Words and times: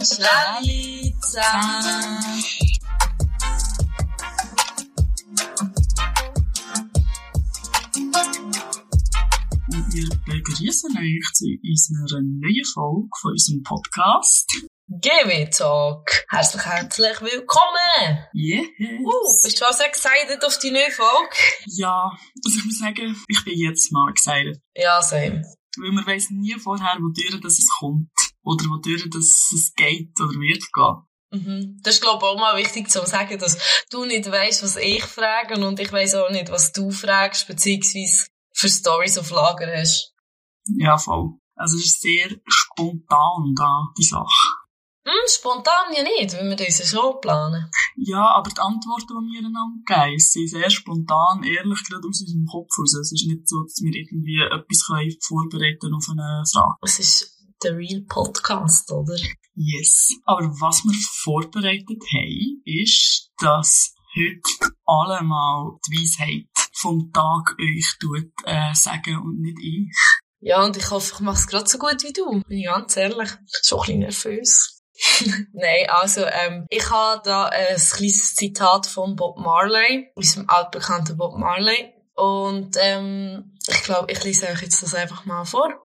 Schlali 0.00 1.14
zusammen. 1.20 2.18
Und 9.70 9.94
wir 9.94 10.08
begrüßen 10.24 10.96
euch 10.96 11.32
zu 11.34 11.46
unserer 11.62 12.22
neuen 12.22 12.64
Folge 12.72 13.08
von 13.20 13.32
unserem 13.32 13.62
Podcast. 13.62 14.50
GW 15.00 15.50
Talk. 15.50 16.24
Herzlich, 16.28 16.64
herzlich 16.64 17.20
willkommen. 17.20 18.18
Yeah. 18.34 18.62
Uh, 19.00 19.42
bist 19.42 19.60
du 19.60 19.64
auch 19.64 19.72
sehr 19.72 19.86
excited 19.86 20.44
auf 20.44 20.58
die 20.58 20.72
neue 20.72 20.90
Folge? 20.90 21.36
Ja, 21.66 22.10
also 22.44 22.58
ich 22.58 22.64
muss 22.64 22.78
sagen, 22.78 23.16
ich 23.28 23.44
bin 23.44 23.58
jetzt 23.58 23.92
mal 23.92 24.10
excited. 24.10 24.60
Ja, 24.74 25.00
same. 25.00 25.42
Weil 25.76 25.92
man 25.92 26.06
weiss 26.06 26.30
nie 26.30 26.58
vorher, 26.58 26.96
wodurch 27.00 27.40
das 27.40 27.58
es 27.58 27.68
kommt. 27.78 28.10
Oder 28.42 28.64
wodurch 28.64 29.08
das 29.10 29.52
es 29.54 29.72
geht 29.74 30.18
oder 30.20 30.34
wird 30.40 30.64
gehen. 30.72 30.96
Mhm. 31.30 31.80
Das 31.82 31.94
ist, 31.94 32.02
glaube 32.02 32.24
ich, 32.24 32.30
auch 32.30 32.38
mal 32.38 32.56
wichtig 32.56 32.90
zu 32.90 33.04
sagen, 33.06 33.38
dass 33.38 33.58
du 33.90 34.04
nicht 34.04 34.28
weißt, 34.28 34.64
was 34.64 34.76
ich 34.76 35.04
frage 35.04 35.64
und 35.64 35.78
ich 35.78 35.92
weiss 35.92 36.14
auch 36.14 36.30
nicht, 36.30 36.50
was 36.50 36.72
du 36.72 36.90
fragst, 36.90 37.46
beziehungsweise 37.46 38.26
für 38.52 38.68
Stories 38.68 39.18
auf 39.18 39.30
Lager 39.30 39.70
hast. 39.76 40.14
Ja, 40.76 40.98
voll. 40.98 41.34
Also 41.54 41.76
es 41.76 41.86
ist 41.86 42.00
sehr 42.00 42.30
spontan 42.46 43.54
da, 43.56 43.92
die 43.96 44.04
Sache. 44.04 44.57
Hm, 45.08 45.26
spontan 45.26 45.94
ja 45.96 46.02
nicht, 46.02 46.34
weil 46.34 46.50
wir 46.50 46.66
uns 46.66 46.86
schon 46.86 47.18
planen. 47.22 47.70
Ja, 47.96 48.28
aber 48.36 48.50
die 48.50 48.60
Antworten, 48.60 49.06
die 49.08 49.32
wir 49.32 49.46
einander 49.46 49.80
geben, 49.86 50.18
sind 50.18 50.50
sehr 50.50 50.68
spontan, 50.68 51.44
ehrlich, 51.44 51.82
gerade 51.88 52.06
aus 52.06 52.20
unserem 52.20 52.44
Kopf 52.44 52.68
raus. 52.78 52.92
Es 52.92 53.12
ist 53.12 53.26
nicht 53.26 53.48
so, 53.48 53.62
dass 53.62 53.80
wir 53.80 53.94
irgendwie 53.94 54.36
etwas 54.36 54.84
können 54.86 55.16
vorbereiten 55.22 55.94
auf 55.94 56.04
eine 56.10 56.44
Frage. 56.52 56.76
Es 56.82 56.98
ist 56.98 57.38
der 57.62 57.78
Real 57.78 58.02
Podcast, 58.02 58.92
oder? 58.92 59.16
Yes. 59.54 60.12
Aber 60.26 60.46
was 60.60 60.84
wir 60.84 60.94
vorbereitet 61.22 62.02
haben, 62.12 62.62
ist, 62.66 63.30
dass 63.38 63.94
heute 64.14 64.74
alle 64.84 65.22
mal 65.22 65.78
die 65.86 65.96
Weisheit 65.96 66.68
vom 66.74 67.10
Tag 67.14 67.56
euch 67.58 67.96
tut, 67.98 68.30
äh, 68.44 68.74
sagen 68.74 69.22
und 69.22 69.40
nicht 69.40 69.58
ich. 69.62 69.96
Ja, 70.40 70.64
und 70.66 70.76
ich 70.76 70.90
hoffe, 70.90 71.14
ich 71.14 71.20
mache 71.20 71.38
es 71.38 71.46
gerade 71.46 71.66
so 71.66 71.78
gut 71.78 72.02
wie 72.02 72.12
du. 72.12 72.42
Bin 72.46 72.58
ich 72.58 72.66
ganz 72.66 72.94
ehrlich. 72.98 73.30
Schon 73.62 73.78
ein 73.78 73.82
bisschen 73.82 73.98
nervös. 74.00 74.77
Nein, 75.52 75.86
also 75.88 76.24
ähm, 76.24 76.66
ich 76.70 76.90
habe 76.90 77.22
da 77.24 77.46
ein 77.46 77.76
kleines 77.76 78.34
Zitat 78.34 78.86
von 78.86 79.14
Bob 79.16 79.38
Marley, 79.38 80.10
unserem 80.14 80.48
altbekannten 80.48 81.16
Bob 81.16 81.38
Marley. 81.38 81.94
Und 82.14 82.76
ähm, 82.80 83.56
ich 83.66 83.82
glaube, 83.84 84.10
ich 84.10 84.22
lese 84.24 84.48
euch 84.48 84.62
jetzt 84.62 84.82
das 84.82 84.94
einfach 84.94 85.24
mal 85.24 85.44
vor. 85.44 85.84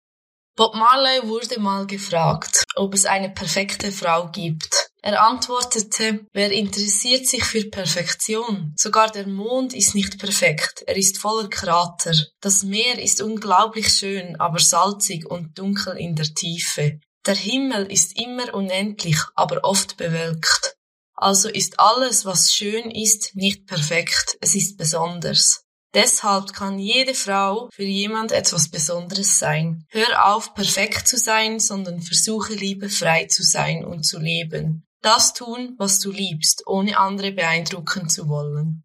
Bob 0.55 0.75
Marley 0.75 1.27
wurde 1.27 1.59
mal 1.59 1.85
gefragt, 1.87 2.63
ob 2.75 2.93
es 2.93 3.05
eine 3.05 3.29
perfekte 3.29 3.91
Frau 3.91 4.29
gibt. 4.31 4.89
Er 5.01 5.21
antwortete, 5.21 6.25
wer 6.31 6.51
interessiert 6.51 7.27
sich 7.27 7.43
für 7.43 7.65
Perfektion? 7.65 8.73
Sogar 8.77 9.11
der 9.11 9.27
Mond 9.27 9.73
ist 9.73 9.95
nicht 9.95 10.17
perfekt, 10.17 10.83
er 10.87 10.95
ist 10.95 11.17
voller 11.17 11.49
Krater. 11.49 12.13
Das 12.39 12.63
Meer 12.63 12.99
ist 12.99 13.21
unglaublich 13.21 13.89
schön, 13.89 14.39
aber 14.39 14.59
salzig 14.59 15.25
und 15.25 15.57
dunkel 15.57 15.97
in 15.97 16.15
der 16.15 16.33
Tiefe. 16.33 16.99
Der 17.25 17.35
Himmel 17.35 17.91
ist 17.91 18.19
immer 18.19 18.53
unendlich, 18.53 19.17
aber 19.35 19.63
oft 19.63 19.97
bewölkt. 19.97 20.75
Also 21.15 21.47
ist 21.47 21.79
alles, 21.79 22.25
was 22.25 22.53
schön 22.53 22.91
ist, 22.91 23.35
nicht 23.35 23.65
perfekt, 23.65 24.37
es 24.41 24.55
ist 24.55 24.77
besonders. 24.77 25.63
Deshalb 25.93 26.53
kann 26.53 26.79
jede 26.79 27.13
Frau 27.13 27.69
für 27.71 27.83
jemand 27.83 28.31
etwas 28.31 28.69
Besonderes 28.69 29.37
sein. 29.37 29.85
Hör 29.89 30.33
auf, 30.33 30.55
perfekt 30.55 31.07
zu 31.07 31.17
sein, 31.17 31.59
sondern 31.59 32.01
versuche 32.01 32.53
lieber 32.53 32.89
frei 32.89 33.25
zu 33.27 33.43
sein 33.43 33.85
und 33.85 34.03
zu 34.03 34.19
leben. 34.19 34.87
Das 35.01 35.33
tun, 35.33 35.75
was 35.77 35.99
du 35.99 36.11
liebst, 36.11 36.63
ohne 36.65 36.97
andere 36.97 37.31
beeindrucken 37.31 38.09
zu 38.09 38.27
wollen. 38.27 38.83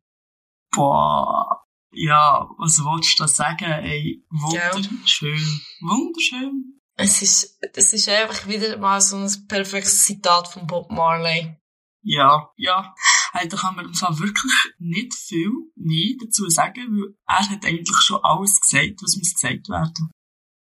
Boah. 0.73 1.65
Ja, 1.91 2.47
was 2.59 2.79
willst 2.79 3.19
du 3.19 3.23
da 3.23 3.29
sagen? 3.29 3.65
Ey, 3.65 4.23
wunderschön. 4.29 5.61
Wunderschön. 5.81 6.78
Es 7.01 7.23
ist, 7.23 7.59
es 7.75 7.93
ist 7.93 8.09
einfach 8.09 8.49
wieder 8.49 8.77
mal 8.77 9.01
so 9.01 9.17
ein 9.17 9.47
perfektes 9.47 10.05
Zitat 10.05 10.49
von 10.49 10.67
Bob 10.67 10.91
Marley. 10.91 11.57
Ja, 12.03 12.51
ja. 12.57 12.95
Hey, 13.33 13.49
da 13.49 13.57
kann 13.57 13.77
man 13.77 13.85
im 13.85 13.95
Fall 13.95 14.19
wirklich 14.19 14.53
nicht 14.79 15.15
viel 15.15 15.51
mehr 15.77 16.17
dazu 16.21 16.49
sagen, 16.49 16.89
weil 16.91 17.15
er 17.27 17.51
hat 17.51 17.65
eigentlich 17.65 17.99
schon 18.01 18.21
alles 18.23 18.61
gesagt, 18.61 19.01
was 19.01 19.17
muss 19.17 19.35
gesagt 19.35 19.69
werden. 19.69 20.11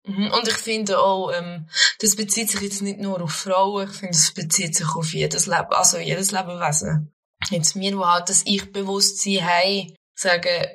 Mhm, 0.06 0.30
Und 0.30 0.48
ich 0.48 0.56
finde 0.56 0.98
auch, 1.00 1.30
ähm, 1.32 1.68
das 2.00 2.16
bezieht 2.16 2.50
sich 2.50 2.60
jetzt 2.60 2.82
nicht 2.82 3.00
nur 3.00 3.22
auf 3.22 3.32
Frauen, 3.32 3.88
ich 3.88 3.96
finde, 3.96 4.12
das 4.12 4.32
bezieht 4.32 4.74
sich 4.74 4.88
auf 4.94 5.12
jedes 5.14 5.46
Leben, 5.46 5.70
also 5.70 5.98
jedes 5.98 6.32
Lebewesen. 6.32 7.12
Jetzt 7.48 7.76
wir, 7.76 7.90
die 7.92 7.96
halt 7.96 8.28
das 8.28 8.44
Ich-Bewusstsein 8.44 9.46
haben, 9.46 9.94
sagen, 10.14 10.66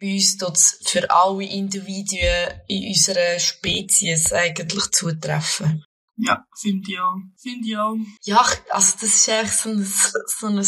bei 0.00 0.14
uns 0.14 0.36
tut 0.38 0.56
es 0.56 0.80
für 0.84 1.10
alle 1.10 1.44
Individuen 1.44 2.60
in 2.68 2.88
unserer 2.88 3.38
Spezies 3.38 4.32
eigentlich 4.32 4.90
zutreffen. 4.90 5.84
Ja, 6.16 6.44
finde 6.58 6.90
ich 6.90 6.98
auch. 6.98 7.16
Finde 7.36 7.68
ich 7.68 7.76
auch. 7.76 7.96
Ja, 8.24 8.44
also 8.70 8.96
das 9.00 9.02
ist 9.02 9.28
eigentlich 9.28 9.52
so 9.52 9.70
ein, 9.70 9.84
so 9.84 10.46
ein 10.46 10.66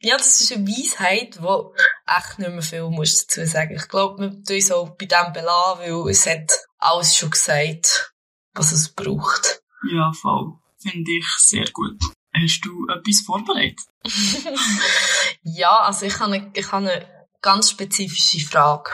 ja, 0.00 0.18
das 0.18 0.40
ist 0.42 0.52
eine 0.52 0.66
Weisheit, 0.66 1.42
wo 1.42 1.74
echt 2.06 2.38
nicht 2.38 2.50
mehr 2.50 2.62
viel 2.62 2.90
muss 2.90 3.26
dazu 3.26 3.46
sagen. 3.46 3.74
Ich 3.74 3.88
glaube, 3.88 4.20
wir 4.20 4.30
tun 4.44 4.56
uns 4.56 4.70
auch 4.70 4.90
bei 4.90 5.06
dem 5.06 5.32
belassen, 5.32 5.80
weil 5.80 6.10
es 6.10 6.26
hat 6.26 6.52
alles 6.78 7.16
schon 7.16 7.30
gesagt, 7.30 8.12
was 8.52 8.72
es 8.72 8.90
braucht. 8.90 9.62
Ja, 9.90 10.12
voll. 10.12 10.58
Finde 10.78 11.10
ich 11.10 11.26
sehr 11.38 11.70
gut. 11.72 11.98
Hast 12.34 12.60
du 12.62 12.86
etwas 12.88 13.22
vorbereitet? 13.24 13.80
ja, 15.42 15.80
also 15.80 16.04
ich 16.04 16.18
habe 16.18 16.34
eine, 16.34 16.50
ich 16.54 16.70
habe 16.70 16.90
eine 16.90 17.13
ganz 17.44 17.70
spezifische 17.70 18.40
Frage. 18.46 18.90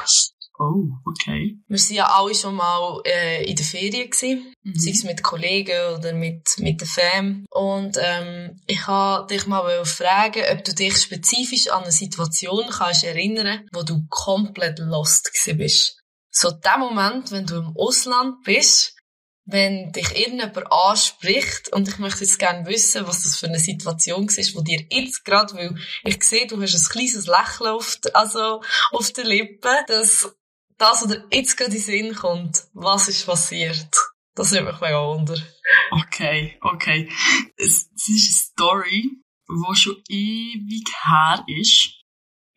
Oh, 0.58 0.90
okay. 1.06 1.56
Wir 1.68 1.78
sind 1.78 1.96
ja 1.96 2.04
alle 2.12 2.34
schon 2.34 2.54
mal 2.56 3.00
äh, 3.06 3.48
in 3.48 3.56
der 3.56 3.64
Ferien 3.64 4.10
gewesen, 4.10 4.52
Mhm. 4.62 4.74
sei 4.78 4.90
es 4.90 5.04
mit 5.04 5.22
Kollegen 5.22 5.96
oder 5.96 6.12
mit, 6.12 6.42
mit 6.58 6.78
der 6.82 6.86
Fam. 6.88 7.46
Und 7.50 7.96
ähm, 7.98 8.60
ich 8.66 8.86
wollte 8.86 9.34
dich 9.34 9.46
mal 9.46 9.84
fragen, 9.86 10.42
ob 10.52 10.62
du 10.64 10.74
dich 10.74 10.98
spezifisch 11.00 11.68
an 11.70 11.84
eine 11.84 11.92
Situation 11.92 12.66
kannst 12.68 13.04
erinnern, 13.04 13.66
wo 13.72 13.82
du 13.84 14.04
komplett 14.10 14.78
lost 14.80 15.32
gewesen 15.32 15.56
bist. 15.58 15.96
So 16.30 16.50
der 16.50 16.76
Moment, 16.76 17.32
wenn 17.32 17.46
du 17.46 17.56
im 17.56 17.72
Ausland 17.74 18.42
bist, 18.44 18.94
wenn 19.44 19.90
dich 19.92 20.16
irgendjemand 20.16 20.70
anspricht 20.72 21.72
und 21.72 21.88
ich 21.88 21.98
möchte 21.98 22.20
jetzt 22.24 22.38
gerne 22.38 22.66
wissen, 22.66 23.06
was 23.06 23.24
das 23.24 23.36
für 23.36 23.46
eine 23.46 23.58
Situation 23.58 24.26
ist, 24.28 24.54
wo 24.54 24.60
dir 24.62 24.84
jetzt 24.90 25.24
gerade, 25.24 25.54
weil 25.54 25.74
ich 26.04 26.22
sehe, 26.22 26.46
du 26.46 26.60
hast 26.60 26.74
ein 26.74 26.92
kleines 26.92 27.26
Lächeln 27.26 27.70
auf, 27.70 27.96
d- 27.96 28.12
also 28.12 28.62
auf 28.92 29.12
der 29.12 29.24
Lippe, 29.24 29.70
dass 29.88 30.34
das, 30.78 31.02
was 31.02 31.08
dir 31.08 31.26
jetzt 31.32 31.56
gerade 31.56 31.70
in 31.70 31.76
den 31.76 31.82
Sinn 31.82 32.14
kommt, 32.14 32.64
was 32.74 33.08
ist 33.08 33.26
passiert? 33.26 33.88
Das 34.34 34.52
würde 34.52 34.66
mich 34.66 34.80
mega 34.80 35.04
wundern. 35.06 35.42
Okay, 35.90 36.56
okay. 36.62 37.10
Es, 37.56 37.88
es 37.94 38.08
ist 38.08 38.52
eine 38.56 38.68
Story, 38.70 39.10
die 39.48 39.76
schon 39.76 39.96
ewig 40.08 40.84
her 41.04 41.44
ist. 41.58 41.99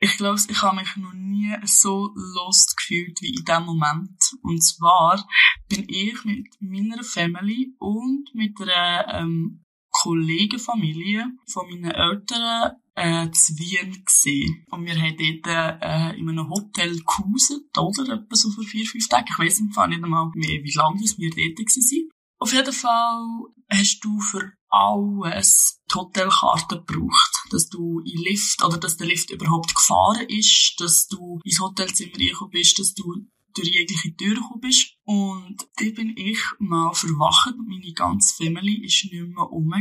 Ich 0.04 0.18
glaube, 0.18 0.42
ich 0.50 0.62
habe 0.62 0.76
mich 0.76 0.98
noch 0.98 1.14
nie 1.14 1.56
so 1.64 2.12
lost 2.14 2.76
gefühlt 2.76 3.22
wie 3.22 3.36
in 3.38 3.46
dem 3.46 3.64
Moment. 3.64 4.20
Und 4.42 4.62
zwar 4.62 5.26
bin 5.70 5.86
ich 5.88 6.26
mit 6.26 6.48
meiner 6.60 7.02
Family 7.06 7.74
und 7.80 8.26
mit 8.34 8.60
einer 8.60 9.22
ähm, 9.22 9.64
Kollegenfamilie 9.92 11.26
von 11.48 11.70
meinen 11.70 11.92
Eltern 11.92 12.74
äh, 12.96 13.32
zu 13.32 13.58
Wien 13.58 14.04
gesehen. 14.04 14.66
Und 14.72 14.86
wir 14.86 15.02
haben 15.02 15.16
dort 15.16 15.82
äh, 15.82 16.20
in 16.20 16.28
einem 16.28 16.50
Hotel 16.50 17.00
gehauset, 17.00 17.78
oder? 17.78 18.16
Etwa 18.16 18.36
so 18.36 18.52
vor 18.52 18.66
vier, 18.66 18.86
fünf 18.86 19.08
Tagen. 19.08 19.28
Ich 19.30 19.40
weiss 19.40 19.60
im 19.60 19.72
Fall 19.72 19.88
nicht 19.88 20.04
einmal 20.04 20.30
mehr, 20.36 20.62
wie 20.66 20.74
lange 20.76 21.00
wir 21.00 21.30
dort 21.30 21.60
waren. 21.60 22.10
Auf 22.40 22.52
jeden 22.52 22.74
Fall 22.74 23.26
hast 23.70 24.02
du 24.02 24.20
für 24.20 24.52
alles 24.74 25.80
die 25.90 25.96
Hotelkarte 25.96 26.84
gebraucht. 26.86 27.32
Dass 27.52 27.70
du 27.70 28.00
in 28.00 28.22
Lift, 28.24 28.64
oder 28.64 28.78
dass 28.78 28.98
der 28.98 29.08
Lift 29.08 29.30
überhaupt 29.30 29.76
gefahren 29.76 30.28
ist, 30.28 30.76
dass 30.80 31.08
du 31.08 31.40
ins 31.44 31.60
Hotelzimmer 31.60 32.18
reingekommen 32.18 32.52
bist, 32.52 32.80
dass 32.80 32.94
du 32.94 33.04
durch 33.54 33.70
jegliche 33.70 34.16
Tür 34.16 34.34
gekommen 34.34 34.62
bist. 34.62 34.96
Und 35.04 35.58
da 35.76 35.86
bin 35.96 36.18
ich 36.18 36.40
mal 36.58 36.92
verwacht 36.94 37.54
meine 37.58 37.94
ganze 37.94 38.36
Family 38.44 38.84
ist 38.84 39.06
nicht 39.12 39.14
mehr 39.14 39.44
rum. 39.44 39.72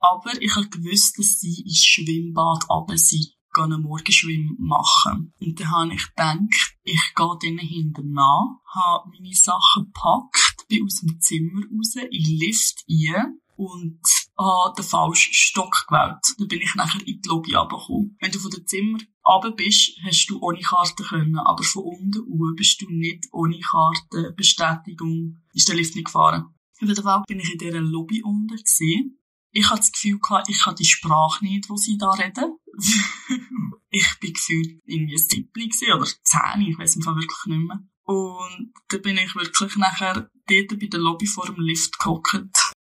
Aber 0.00 0.40
ich 0.40 0.54
habe 0.54 0.68
gewusst, 0.68 1.18
dass 1.18 1.40
sie 1.40 1.62
ins 1.62 1.84
Schwimmbad 1.84 2.68
runter 2.70 2.96
sind 2.96 3.34
gehen 3.54 3.72
einen 3.72 3.82
Morgenschwimm 3.82 4.56
machen. 4.58 5.32
Und 5.38 5.60
dann 5.60 5.70
habe 5.70 5.94
ich 5.94 6.08
gedacht, 6.08 6.76
ich 6.82 7.14
gehe 7.14 7.38
denen 7.40 7.58
hinterher, 7.58 8.58
habe 8.74 9.10
meine 9.10 9.32
Sachen 9.32 9.84
gepackt, 9.84 10.66
bin 10.68 10.84
aus 10.84 11.00
dem 11.00 11.20
Zimmer 11.20 11.62
raus, 11.62 11.94
in 11.94 12.24
den 12.24 12.38
Lift 12.38 12.84
rein 12.88 13.38
und 13.56 14.00
habe 14.38 14.74
den 14.76 14.84
falschen 14.84 15.32
Stock 15.32 15.86
gewählt. 15.88 16.18
Dann 16.38 16.48
bin 16.48 16.60
ich 16.60 16.74
nachher 16.74 17.00
in 17.00 17.20
die 17.20 17.28
Lobby 17.28 17.54
runtergekommen. 17.54 18.16
Wenn 18.20 18.32
du 18.32 18.38
von 18.38 18.50
dem 18.50 18.66
Zimmer 18.66 18.98
runter 19.24 19.52
bist, 19.52 19.98
hast 20.04 20.26
du 20.26 20.40
ohne 20.40 20.60
Karte 20.60 21.02
können, 21.02 21.38
aber 21.38 21.62
von 21.62 21.84
unten 21.84 22.20
oben 22.20 22.54
bist 22.56 22.80
du 22.80 22.86
nicht 22.90 23.26
ohne 23.32 23.58
Kartenbestätigung, 23.60 25.42
ist 25.52 25.68
der 25.68 25.76
Lift 25.76 25.94
nicht 25.94 26.06
gefahren. 26.06 26.44
Auf 26.80 26.88
jeden 26.88 27.02
Fall 27.02 27.22
bin 27.26 27.40
ich 27.40 27.52
in 27.52 27.58
dieser 27.58 27.80
Lobby 27.80 28.22
unten 28.22 28.56
gesehen. 28.56 29.20
Ich 29.52 29.70
hatte 29.70 29.80
das 29.80 29.92
Gefühl 29.92 30.18
gehabt, 30.18 30.48
ich 30.48 30.66
habe 30.66 30.74
die 30.74 30.84
Sprache 30.84 31.44
nicht, 31.44 31.68
die 31.70 31.76
sie 31.76 31.96
da 31.96 32.10
reden. 32.10 32.58
ich 33.90 34.18
bin 34.20 34.32
gefühlt 34.32 34.80
irgendwie 34.84 35.14
ein 35.14 35.18
Siebli 35.18 35.70
oder 35.94 36.04
zehn, 36.24 36.62
ich 36.62 36.76
weiß 36.76 36.96
im 36.96 37.02
Fall 37.02 37.14
wirklich 37.14 37.46
nicht 37.46 37.68
mehr. 37.68 37.78
Und 38.02 38.72
da 38.88 38.98
bin 38.98 39.16
ich 39.16 39.34
wirklich 39.34 39.76
nachher 39.76 40.28
dort 40.46 40.80
bei 40.80 40.86
der 40.86 41.00
Lobby 41.00 41.26
vor 41.26 41.46
dem 41.46 41.60
Lift 41.60 41.98
gehockt. 41.98 42.44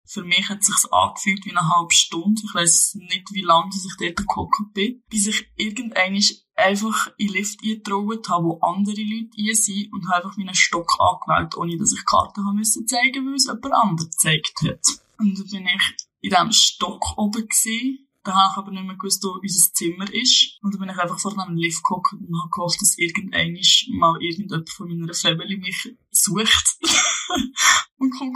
Für 0.07 0.23
mich 0.23 0.49
hat 0.49 0.61
es 0.61 0.67
sich 0.67 0.93
angefühlt 0.93 1.45
wie 1.45 1.51
eine 1.51 1.69
halbe 1.69 1.93
Stunde. 1.95 2.41
Ich 2.45 2.55
weiß 2.55 2.97
nicht, 3.01 3.33
wie 3.33 3.43
lange 3.43 3.71
ich 3.75 3.97
dort 3.99 4.29
gehockt 4.29 4.73
bin. 4.73 5.03
Bis 5.11 5.27
ich 5.27 5.51
irgendwann 5.57 6.19
einfach 6.55 7.09
in 7.19 7.27
den 7.27 7.35
Lift 7.35 7.61
eingetraut 7.63 8.29
habe, 8.29 8.45
wo 8.45 8.59
andere 8.61 9.03
Leute 9.03 9.31
hier 9.35 9.55
sind 9.55 9.93
und 9.93 10.09
habe 10.09 10.25
einfach 10.25 10.37
meinen 10.37 10.55
Stock 10.55 10.91
angewählt, 10.99 11.57
ohne 11.57 11.77
dass 11.77 11.93
ich 11.93 11.99
die 11.99 12.05
Karte 12.05 12.41
haben 12.43 12.57
müssen 12.57 12.87
zeigen, 12.87 13.27
weil 13.27 13.35
es 13.35 13.47
jemand 13.47 13.75
anderes 13.75 14.11
gezeigt 14.11 14.55
hat. 14.63 14.87
Und 15.19 15.39
dann 15.39 15.47
bin 15.49 15.67
ich 15.67 15.97
in 16.23 16.31
diesem 16.31 16.53
Stock 16.53 17.19
oben 17.19 17.49
gewesen 17.49 18.07
da 18.27 18.35
habe 18.35 18.51
ich 18.53 18.57
aber 18.59 18.71
nicht 18.73 18.85
mehr 18.85 18.97
gewusst, 18.97 19.23
wo 19.23 19.39
unser 19.41 19.73
Zimmer 19.73 20.13
ist. 20.13 20.59
Und 20.61 20.75
dann 20.75 20.81
bin 20.81 20.91
ich 20.91 20.99
einfach 20.99 21.19
vor 21.21 21.39
einem 21.39 21.57
Lift 21.57 21.83
gehockt 21.85 22.13
und 22.13 22.41
habe 22.41 22.51
gehofft, 22.51 22.81
dass 22.81 22.99
irgendwann 22.99 23.57
mal 23.97 24.21
irgendjemand 24.21 24.69
von 24.69 24.89
meiner 24.89 25.15
Family 25.15 25.57
mich 25.57 25.95
sucht 26.11 26.79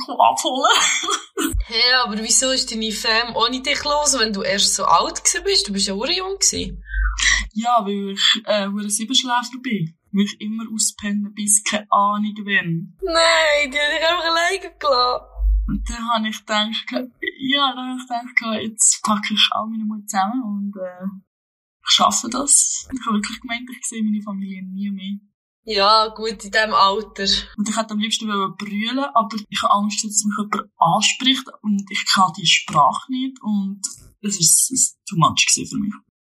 kommt 0.04 0.20
abholen. 0.20 1.54
hey, 1.66 1.92
aber 2.04 2.18
wieso 2.18 2.50
ist 2.50 2.70
deine 2.70 2.92
Fam 2.92 3.36
ohne 3.36 3.62
dich 3.62 3.84
los, 3.84 4.18
wenn 4.18 4.32
du 4.32 4.42
erst 4.42 4.74
so 4.74 4.84
alt 4.84 5.22
bist? 5.44 5.68
Du 5.68 5.72
bist 5.72 5.86
ja 5.86 5.94
auch 5.94 6.06
jung 6.06 6.38
gewesen. 6.38 6.82
Ja, 7.52 7.84
weil 7.84 8.12
ich 8.12 8.42
äh, 8.46 8.64
ein 8.64 8.90
Siebenschläfer 8.90 9.58
bin. 9.62 9.96
Weil 10.12 10.24
ich 10.24 10.40
immer 10.40 10.64
auspennen 10.74 11.32
bis 11.34 11.62
keine 11.62 11.86
Ahnung 11.90 12.34
wenn. 12.44 12.96
Nein, 13.02 13.70
die 13.70 13.78
habe 13.78 13.96
ich 13.96 14.08
einfach 14.08 14.24
alleine 14.24 14.74
gelassen. 14.78 15.26
Und 15.68 15.88
dann 15.88 16.08
habe 16.14 16.28
ich 16.28 16.40
gedacht, 16.40 17.10
ja, 17.38 17.72
dann 17.74 17.90
habe 17.90 18.28
ich 18.28 18.34
gedacht, 18.34 18.62
jetzt 18.62 19.02
packe 19.04 19.34
ich 19.34 19.48
all 19.52 19.68
meine 19.68 19.84
Mut 19.84 20.08
zusammen 20.08 20.42
und 20.42 20.74
äh, 20.76 21.06
ich 21.86 21.94
schaffe 21.94 22.28
das. 22.28 22.88
Ich 22.92 23.06
habe 23.06 23.16
wirklich 23.16 23.40
gemeint, 23.40 23.70
ich 23.70 23.86
sehe 23.86 24.02
meine 24.02 24.20
Familie 24.20 24.64
nie 24.64 24.90
mehr. 24.90 25.29
Ja, 25.64 26.08
gut, 26.08 26.44
in 26.44 26.50
diesem 26.50 26.74
Alter. 26.74 27.26
Und 27.56 27.68
ich 27.68 27.76
hätte 27.76 27.90
am 27.90 27.98
liebsten 27.98 28.26
brüllen 28.56 28.98
aber 28.98 29.36
ich 29.48 29.62
habe 29.62 29.74
Angst, 29.74 30.04
dass 30.04 30.24
mich 30.24 30.36
jemand 30.38 30.70
anspricht 30.78 31.46
und 31.62 31.84
ich 31.90 32.04
kann 32.12 32.32
die 32.38 32.46
Sprache 32.46 33.10
nicht 33.10 33.38
und 33.42 33.80
es 34.22 34.38
ist, 34.38 34.70
es 34.72 34.96
too 35.08 35.16
much 35.16 35.46
für 35.50 35.76
mich. 35.76 35.94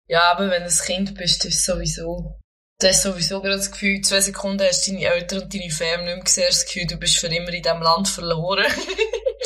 Ja, 0.08 0.32
aber 0.32 0.50
wenn 0.50 0.62
du 0.62 0.68
ein 0.68 0.86
Kind 0.86 1.14
bist, 1.14 1.44
ist 1.44 1.56
es 1.56 1.64
sowieso 1.64 2.38
Du 2.82 2.88
hast 2.88 3.02
sowieso 3.02 3.40
gerade 3.40 3.58
das 3.58 3.70
Gefühl, 3.70 4.00
zwei 4.00 4.20
Sekunden 4.20 4.66
hast 4.66 4.88
du 4.88 4.90
deine 4.90 5.04
Eltern 5.04 5.42
und 5.42 5.54
deine 5.54 5.70
Fam 5.70 6.04
nicht 6.04 6.16
mehr 6.16 6.18
gesehen, 6.18 6.46
das 6.48 6.66
Gefühl, 6.66 6.86
du 6.88 6.96
bist 6.96 7.16
für 7.16 7.28
immer 7.28 7.52
in 7.52 7.62
diesem 7.62 7.80
Land 7.80 8.08
verloren. 8.08 8.66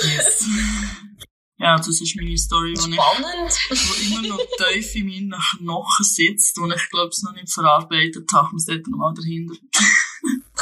yes. 0.02 0.42
Ja, 1.58 1.76
das 1.76 2.00
ist 2.00 2.16
meine 2.16 2.36
Story, 2.36 2.74
die 2.74 2.92
Spannend. 2.92 3.58
Ich, 3.70 3.88
wo 3.88 4.16
immer 4.16 4.28
noch 4.28 4.46
tief 4.58 4.94
in 4.94 5.06
meinen 5.06 5.34
Knochen 5.58 6.04
sitzt 6.04 6.58
und 6.58 6.72
ich 6.72 6.90
glaube, 6.90 7.08
es 7.08 7.22
noch 7.22 7.32
nicht 7.32 7.50
verarbeitet 7.50 8.30
habe. 8.32 8.52
Wir 8.52 8.58
sollten 8.58 8.90
noch 8.90 8.98
mal 8.98 9.14
dahinter. 9.14 9.54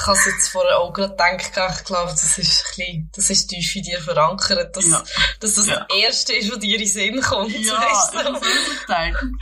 Ich 0.05 0.09
habe 0.09 0.19
es 0.19 0.27
jetzt 0.27 0.49
vorher 0.49 0.79
auch 0.81 0.93
gerade 0.93 1.13
gedacht, 1.13 1.81
ich 1.81 1.85
glaube, 1.87 2.11
das 2.11 2.37
ist 2.37 2.39
ein 2.39 2.77
bisschen, 2.77 3.11
das 3.15 3.31
ist 3.31 3.47
tief 3.47 3.75
in 3.75 3.85
dir 3.85 4.01
verankert, 4.01 4.77
dass, 4.77 4.91
ja. 4.91 5.03
dass 5.41 5.55
das 5.55 5.67
ja. 5.67 5.87
das 5.89 5.99
Erste 5.99 6.35
ist, 6.35 6.53
was 6.53 6.59
dir 6.59 6.75
in 6.75 6.81
den 6.81 6.89
Sinn 6.89 7.21
kommt. 7.23 7.59
Ja, 7.59 7.81
weißt 7.81 8.15
du? 8.15 8.19
ich 8.19 8.89
habe 8.89 9.33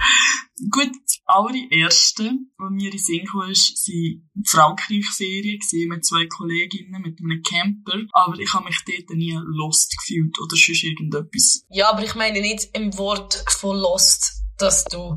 Gut, 0.70 0.92
das 1.04 1.18
allererste, 1.24 2.30
was 2.58 2.70
mir 2.70 2.84
in 2.84 2.90
den 2.92 2.98
Sinn 3.00 3.26
kam, 3.26 3.52
sie 3.52 4.22
Frankreich-Ferien 4.46 5.88
mit 5.88 6.06
zwei 6.06 6.26
Kolleginnen, 6.26 7.02
mit 7.02 7.18
einem 7.18 7.42
Camper. 7.42 7.98
Aber 8.12 8.38
ich 8.38 8.54
habe 8.54 8.66
mich 8.66 8.78
dort 8.86 9.18
nie 9.18 9.36
lost 9.42 9.96
gefühlt 9.98 10.38
oder 10.38 10.54
sonst 10.54 10.84
irgendetwas. 10.84 11.64
Ja, 11.70 11.90
aber 11.90 12.04
ich 12.04 12.14
meine 12.14 12.40
nicht 12.40 12.68
im 12.74 12.96
Wort 12.98 13.44
von 13.48 13.76
lost, 13.76 14.44
dass 14.58 14.84
du 14.84 15.16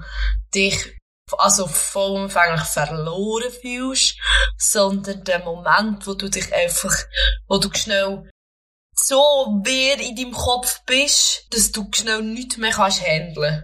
dich 0.55 0.95
also 1.37 1.67
vollumfänglich 1.67 2.61
verloren 2.61 3.51
fühlst, 3.61 4.17
sondern 4.57 5.23
der 5.23 5.43
Moment, 5.43 6.05
wo 6.05 6.13
du 6.13 6.29
dich 6.29 6.53
einfach, 6.53 6.95
wo 7.47 7.57
du 7.57 7.69
schnell 7.73 8.29
so 8.95 9.15
wehr 9.63 9.99
in 9.99 10.15
deinem 10.15 10.31
Kopf 10.31 10.83
bist, 10.85 11.47
dass 11.51 11.71
du 11.71 11.87
schnell 11.93 12.21
nichts 12.23 12.57
mehr 12.57 12.71
kannst 12.71 13.05
handeln. 13.05 13.63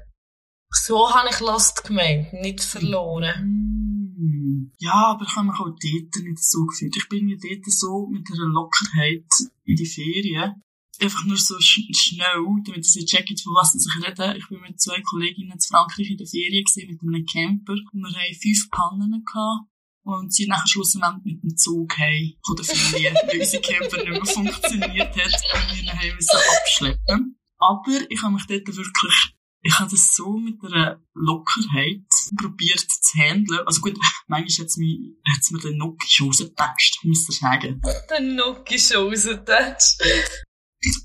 So 0.69 1.13
habe 1.13 1.29
ich 1.29 1.39
Lust 1.39 1.83
gemeint, 1.83 2.33
nicht 2.33 2.63
verloren. 2.63 4.15
Mm. 4.17 4.71
Ja, 4.79 5.07
aber 5.07 5.25
ich 5.25 5.35
habe 5.35 5.47
mich 5.47 5.59
auch 5.59 5.65
dort 5.65 6.23
nicht 6.23 6.39
so 6.39 6.65
gefühlt. 6.65 6.95
Ich 6.95 7.09
bin 7.09 7.25
mir 7.25 7.37
dort 7.37 7.65
so 7.65 8.07
mit 8.07 8.27
einer 8.31 8.47
Lockerheit 8.47 9.25
in 9.65 9.75
die 9.75 9.85
Ferien. 9.85 10.63
Einfach 10.99 11.23
nur 11.25 11.38
so 11.38 11.59
sch 11.59 11.81
schnell, 11.93 12.45
damit 12.65 12.85
sie 12.85 13.05
checken, 13.05 13.38
von 13.38 13.53
was 13.55 13.75
ich 13.75 14.05
rede. 14.05 14.38
Ich 14.38 14.47
bin 14.49 14.61
mit 14.61 14.79
zwei 14.79 15.01
Kolleginnen 15.01 15.53
in 15.53 15.59
Frankreich 15.59 16.09
in 16.09 16.17
der 16.17 16.27
Ferien 16.27 16.63
gewesen, 16.63 16.89
mit 16.89 17.01
einem 17.01 17.25
Camper. 17.25 17.73
Und 17.73 18.01
wir 18.01 18.09
hatten 18.09 18.41
fünf 18.41 18.69
Pannen 18.69 19.23
gehabt. 19.25 19.67
Und 20.03 20.33
sie 20.33 20.47
nachher 20.47 20.67
schlussendlich 20.67 21.23
mit 21.23 21.43
dem 21.43 21.57
Zug 21.57 21.97
heim 21.97 22.33
von 22.43 22.55
der 22.55 22.65
Ferien, 22.65 23.15
weil 23.27 23.39
unser 23.39 23.59
Camper 23.59 23.97
nicht 23.97 24.09
mehr 24.09 24.25
funktioniert 24.25 25.15
hat 25.15 25.41
und 25.53 25.75
wir 25.75 25.83
ihn 25.83 25.89
haben 25.91 26.15
müssen 26.15 26.39
abschleppen. 26.59 27.39
Aber 27.57 28.09
ich 28.09 28.21
habe 28.21 28.33
mich 28.33 28.45
dort 28.47 28.75
wirklich 28.75 29.35
ich 29.63 29.77
habe 29.77 29.91
das 29.91 30.15
so 30.15 30.37
mit 30.37 30.63
einer 30.63 30.99
Lockerheit 31.13 32.05
probiert 32.35 32.79
zu 32.79 33.19
handeln. 33.19 33.59
Also 33.65 33.81
gut, 33.81 33.95
manchmal 34.27 34.65
hat 34.65 34.67
es 34.67 34.77
mir, 34.77 34.97
hat's 35.35 35.51
mir 35.51 35.59
den 35.59 35.77
Nock 35.77 36.01
schon 36.07 36.27
rausgetatscht, 36.27 37.03
muss 37.03 37.29
ich 37.29 37.37
sagen. 37.37 37.79
Der 38.09 38.21
Nock 38.21 38.71
ist 38.71 38.91
schon 38.91 39.07
rausgetatscht. 39.07 40.01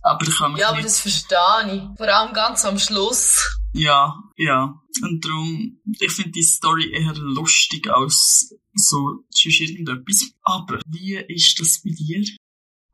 Aber 0.03 0.27
ich 0.27 0.37
kann 0.37 0.53
mich 0.53 0.61
Ja, 0.61 0.71
aber 0.71 0.83
das 0.83 1.01
verstehe 1.01 1.39
ich. 1.67 1.99
Vor 1.99 2.09
allem 2.09 2.33
ganz 2.33 2.65
am 2.65 2.79
Schluss. 2.79 3.59
Ja, 3.73 4.15
ja. 4.37 4.81
Und 5.03 5.25
darum, 5.25 5.81
ich 6.01 6.13
finde 6.13 6.31
die 6.31 6.43
Story 6.43 6.93
eher 6.93 7.15
lustig 7.15 7.89
als 7.91 8.55
so 8.75 9.25
sonst 9.31 9.61
irgendetwas. 9.61 10.31
Aber 10.43 10.81
wie 10.87 11.17
ist 11.29 11.61
das 11.61 11.83
bei 11.83 11.91
dir? 11.91 12.25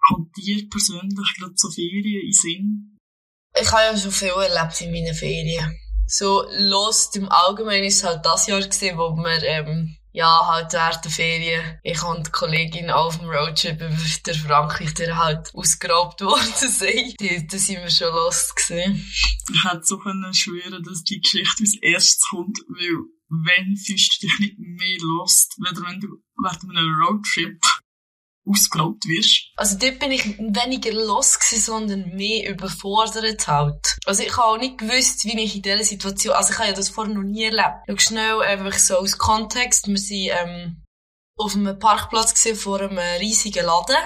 Kommt 0.08 0.36
dir 0.36 0.68
persönlich 0.68 1.34
gerade 1.38 1.54
so 1.54 1.70
Ferien 1.70 2.26
in 2.26 2.32
Sinn? 2.32 2.98
Ich 3.60 3.70
habe 3.70 3.82
ja 3.82 3.96
schon 3.96 4.10
viel 4.10 4.28
erlebt 4.28 4.80
in 4.80 4.90
meinen 4.90 5.14
Ferien. 5.14 5.78
So 6.06 6.44
Lost 6.58 7.14
im 7.16 7.28
Allgemeinen 7.28 7.84
ist 7.84 8.02
halt 8.02 8.24
das 8.24 8.46
Jahr 8.46 8.60
gesehen, 8.60 8.98
wo 8.98 9.14
wir, 9.14 9.42
ähm, 9.44 9.96
ja, 10.12 10.46
halt 10.46 10.72
während 10.72 11.04
der 11.04 11.10
Ferien, 11.10 11.78
ich 11.82 12.02
und 12.02 12.26
die 12.26 12.30
Kollegin 12.30 12.90
auf 12.90 13.18
dem 13.18 13.28
Roadtrip 13.28 13.80
über 13.80 13.96
der 14.26 14.34
Frankreich, 14.34 14.94
der 14.94 15.16
halt 15.16 15.54
ausgeraubt 15.54 16.20
worden 16.20 16.52
sind. 16.54 17.52
Da 17.52 17.58
sind 17.58 17.82
wir 17.82 17.90
schon 17.90 18.14
lost 18.14 18.54
gesehen. 18.54 18.94
Ich 18.94 19.64
hätte 19.64 19.84
so 19.84 19.98
können 19.98 20.32
schwören, 20.34 20.82
dass 20.82 21.02
die 21.04 21.20
Geschichte 21.20 21.62
als 21.62 21.76
erstes 21.80 22.28
kommt, 22.28 22.58
weil 22.68 22.98
wenn 23.32 23.76
fühlst 23.76 24.22
du 24.22 24.26
dich 24.26 24.38
nicht 24.40 24.58
mehr 24.58 24.98
lost, 25.00 25.56
weder 25.58 25.82
wenn 25.88 26.00
du 26.00 26.08
während 26.42 26.64
einem 26.64 27.00
Roadtrip 27.00 27.58
ausgeraubt 28.46 29.04
wirst? 29.06 29.52
Also 29.56 29.78
dort 29.78 29.98
bin 29.98 30.10
ich 30.10 30.38
weniger 30.38 30.92
los 30.92 31.38
gewesen, 31.38 31.60
sondern 31.62 32.16
mehr 32.16 32.50
überfordert 32.50 33.46
halt. 33.46 33.96
Also 34.04 34.22
ich 34.22 34.36
habe 34.36 34.46
auch 34.46 34.58
nicht 34.58 34.78
gewusst, 34.78 35.24
wie 35.24 35.38
ich 35.40 35.56
in 35.56 35.62
dieser 35.62 35.84
Situation, 35.84 36.34
also 36.34 36.52
ich 36.52 36.58
habe 36.58 36.68
ja 36.68 36.74
das 36.74 36.88
vorher 36.88 37.14
noch 37.14 37.22
nie 37.22 37.44
erlebt. 37.44 37.84
Schau 37.88 37.96
schnell 37.98 38.40
einfach 38.42 38.78
so 38.78 38.96
aus 38.96 39.18
Kontext, 39.18 39.88
wir 39.88 39.98
sind 39.98 40.30
ähm, 40.32 40.82
auf 41.36 41.54
einem 41.54 41.78
Parkplatz 41.78 42.34
gesehen 42.34 42.56
vor 42.56 42.80
einem 42.80 42.98
riesigen 42.98 43.64
Laden 43.64 43.96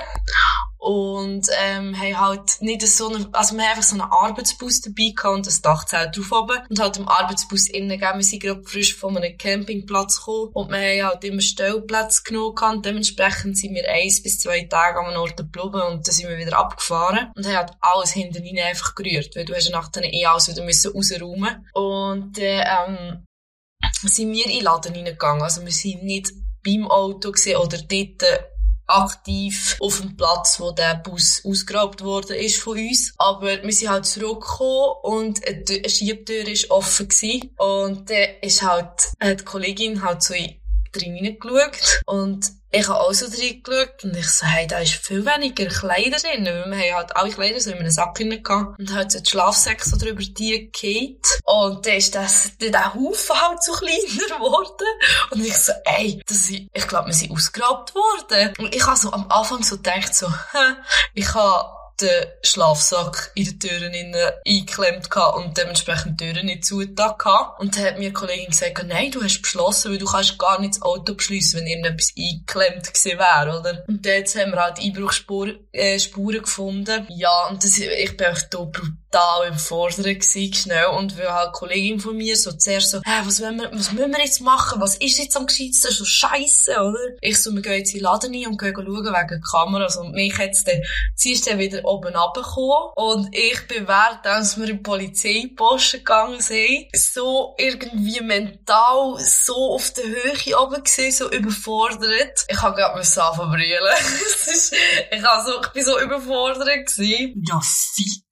und 0.86 1.48
ähm, 1.64 1.98
haben 1.98 2.20
halt 2.20 2.60
nicht 2.60 2.86
so 2.86 3.08
eine, 3.08 3.28
also 3.32 3.56
wir 3.56 3.64
haben 3.64 3.70
einfach 3.70 3.82
so 3.82 3.94
einen 3.94 4.08
Arbeitsbus 4.08 4.82
dabei 4.82 5.12
gehabt 5.16 5.34
und 5.34 5.46
das 5.46 5.60
Dachzelt 5.60 6.16
drauf 6.16 6.30
oben. 6.30 6.58
Und 6.70 6.78
halt 6.78 6.96
im 6.96 7.08
Arbeitsbus 7.08 7.68
innen, 7.68 7.98
gell, 7.98 8.12
wir 8.14 8.22
sind 8.22 8.40
gerade 8.40 8.62
frisch 8.62 8.94
von 8.94 9.16
einem 9.16 9.36
Campingplatz 9.36 10.18
gekommen 10.18 10.50
und 10.52 10.70
wir 10.70 10.78
haben 10.78 11.10
halt 11.10 11.24
immer 11.24 11.40
Stellplätze 11.40 12.22
genommen 12.22 12.54
gehabt. 12.54 12.86
dementsprechend 12.86 13.58
sind 13.58 13.74
wir 13.74 13.90
eins 13.90 14.22
bis 14.22 14.38
zwei 14.38 14.62
Tage 14.62 15.00
an 15.00 15.06
einem 15.06 15.22
Ort 15.22 15.36
geblieben 15.36 15.82
und 15.90 16.06
dann 16.06 16.14
sind 16.14 16.28
wir 16.28 16.38
wieder 16.38 16.56
abgefahren 16.56 17.32
und 17.34 17.44
haben 17.44 17.56
halt 17.56 17.72
alles 17.80 18.12
hinter 18.12 18.38
ihnen 18.38 18.64
einfach 18.64 18.94
gerührt, 18.94 19.34
weil 19.34 19.44
du 19.44 19.56
hast 19.56 19.68
ja 19.68 19.76
nachher 19.76 20.04
eh 20.04 20.24
alles 20.24 20.46
wieder 20.46 20.64
müssen 20.64 20.92
rausräumen. 20.92 21.66
Und 21.74 22.38
äh, 22.38 22.62
ähm, 22.62 23.26
sind 24.04 24.30
wir 24.30 24.44
in 24.46 24.52
den 24.52 24.62
Laden 24.62 24.94
reingegangen, 24.94 25.42
also 25.42 25.64
wir 25.64 25.72
sind 25.72 26.04
nicht 26.04 26.30
beim 26.64 26.88
Auto 26.88 27.32
gesehen 27.32 27.56
oder 27.56 27.78
dort 27.78 28.22
aktiv 28.86 29.76
auf 29.80 30.00
dem 30.00 30.16
Platz, 30.16 30.60
wo 30.60 30.70
der 30.70 30.96
Bus 30.96 31.42
ausgeraubt 31.44 32.02
worden 32.02 32.36
ist 32.36 32.58
von 32.58 32.78
uns. 32.78 33.14
Aber 33.18 33.62
wir 33.62 33.72
sind 33.72 33.90
halt 33.90 34.06
zurückgekommen 34.06 34.94
und 35.02 35.40
eine 35.46 35.88
Schiebtür 35.88 36.46
ist 36.48 36.70
offen 36.70 37.08
gewesen. 37.08 37.50
Und 37.56 38.10
dann 38.10 38.28
ist 38.42 38.62
halt, 38.62 39.12
die 39.22 39.44
Kollegin 39.44 40.02
halt 40.02 40.22
so 40.22 40.34
in 40.34 40.54
reingeschaut. 40.94 42.02
Und 42.06 42.50
ich 42.70 42.88
habe 42.88 43.00
auch 43.00 43.12
so 43.12 43.26
reingeschaut 43.26 44.04
und 44.04 44.16
ich 44.16 44.28
so, 44.28 44.46
hey, 44.46 44.66
da 44.66 44.78
ist 44.78 44.94
viel 44.94 45.24
weniger 45.24 45.66
Kleider 45.66 46.18
drin. 46.18 46.44
Weil 46.44 46.70
wir 46.70 46.92
haben 46.92 46.96
halt 46.96 47.16
alle 47.16 47.30
Kleider 47.30 47.60
so 47.60 47.70
in 47.70 47.78
einem 47.78 47.90
Sack 47.90 48.14
drin 48.14 48.42
gehabt 48.42 48.78
und 48.78 48.94
halt 48.94 49.12
so 49.12 49.20
die 49.20 49.30
Schlafsäcke 49.30 49.88
so 49.88 49.96
drüber 49.96 50.22
die 50.22 50.70
geht. 50.72 51.26
Und 51.44 51.86
dann 51.86 51.94
ist 51.94 52.14
das, 52.14 52.50
der 52.60 52.94
Haufen 52.94 53.40
halt 53.40 53.62
so 53.62 53.72
kleiner 53.78 54.36
geworden. 54.36 54.86
Und 55.30 55.44
ich 55.44 55.56
so, 55.56 55.72
ey, 55.84 56.22
das 56.26 56.50
ist, 56.50 56.62
ich 56.72 56.88
glaube, 56.88 57.08
wir 57.08 57.14
sind 57.14 57.32
ausgeraubt 57.32 57.94
worden. 57.94 58.52
Und 58.58 58.74
ich 58.74 58.86
habe 58.86 58.96
so 58.96 59.12
am 59.12 59.30
Anfang 59.30 59.62
so 59.62 59.76
gedacht 59.76 60.14
so, 60.14 60.28
ich 61.14 61.34
habe 61.34 61.85
den 62.00 62.26
Schlafsack 62.42 63.30
in 63.34 63.44
den 63.44 63.60
Türen 63.60 63.94
innen 63.94 64.30
eingeklemmt 64.46 65.08
und 65.34 65.56
dementsprechend 65.56 66.20
die 66.20 66.32
Türen 66.32 66.46
nicht 66.46 66.64
zugetan 66.64 67.14
Und 67.58 67.76
dann 67.76 67.84
hat 67.84 67.98
mir 67.98 68.06
eine 68.06 68.12
Kollegin 68.12 68.50
gesagt, 68.50 68.84
nein, 68.86 69.10
du 69.10 69.22
hast 69.22 69.40
beschlossen, 69.40 69.92
weil 69.92 69.98
du 69.98 70.06
kannst 70.06 70.38
gar 70.38 70.60
nicht 70.60 70.74
das 70.74 70.82
Auto 70.82 71.14
beschliessen, 71.14 71.60
wenn 71.60 71.66
irgendetwas 71.66 72.12
eingeklemmt 72.18 72.92
gewesen 72.92 73.18
wäre, 73.18 73.60
oder? 73.60 73.84
Und 73.88 74.04
jetzt 74.04 74.36
haben 74.38 74.52
wir 74.52 74.62
halt 74.62 74.78
Einbruchspuren 74.78 75.58
äh, 75.72 75.98
gefunden. 75.98 77.06
Ja, 77.08 77.48
und 77.48 77.64
das, 77.64 77.78
ich 77.78 78.16
bin 78.16 78.26
echt 78.26 78.52
da 78.52 78.58
brutal 78.58 79.05
im 79.46 79.58
Fordern 79.58 80.04
gewesen, 80.04 80.54
schnell. 80.54 80.86
Und 80.86 81.16
weil 81.18 81.32
halt 81.32 81.46
eine 81.46 81.52
Kollegin 81.52 82.00
von 82.00 82.16
mir 82.16 82.36
so 82.36 82.52
zuerst 82.52 82.90
so, 82.90 82.98
hä, 83.04 83.22
was, 83.24 83.40
wollen 83.40 83.60
wir, 83.60 83.70
was 83.72 83.92
müssen 83.92 84.12
wir 84.12 84.20
jetzt 84.20 84.40
machen? 84.40 84.80
Was 84.80 84.96
ist 84.96 85.18
jetzt 85.18 85.36
am 85.36 85.46
gescheitsten? 85.46 85.92
So 85.92 86.04
scheisse, 86.04 86.72
oder? 86.80 86.98
Ich 87.20 87.42
so, 87.42 87.52
wir 87.52 87.62
gehen 87.62 87.78
jetzt 87.78 87.92
in 87.92 88.00
den 88.00 88.04
Laden 88.04 88.34
rein 88.34 88.46
und 88.46 88.58
gehen 88.58 88.74
schauen 88.74 88.86
wegen 88.86 89.42
Kameras. 89.42 89.96
Und 89.96 90.12
mich 90.12 90.36
jetzt 90.38 90.68
dann, 90.68 90.82
sie 91.14 91.32
ist 91.32 91.46
dann 91.46 91.58
wieder 91.58 91.84
oben 91.84 92.14
runtergekommen. 92.14 92.92
Und 92.96 93.34
ich 93.34 93.66
bin 93.68 93.88
während, 93.88 94.26
als 94.26 94.56
wir 94.56 94.68
in 94.68 94.78
die 94.78 94.82
Polizeiposten 94.82 96.00
gegangen 96.00 96.40
sind, 96.40 96.86
so 96.94 97.54
irgendwie 97.58 98.20
mental 98.20 99.16
so 99.18 99.74
auf 99.74 99.92
der 99.92 100.04
Höhe 100.04 100.58
oben 100.58 100.82
gewesen, 100.82 101.12
so 101.12 101.30
überfordert. 101.30 102.44
Ich 102.48 102.60
habe 102.62 102.76
gerade 102.76 102.98
müssen 102.98 103.20
anfangen 103.20 103.56
ich, 105.10 105.24
also, 105.24 105.60
ich 105.60 105.68
bin 105.68 105.84
so 105.84 105.98
überfordert 106.00 106.86
gewesen. 106.86 107.42
Ja, 107.48 107.60
fix. 107.60 108.25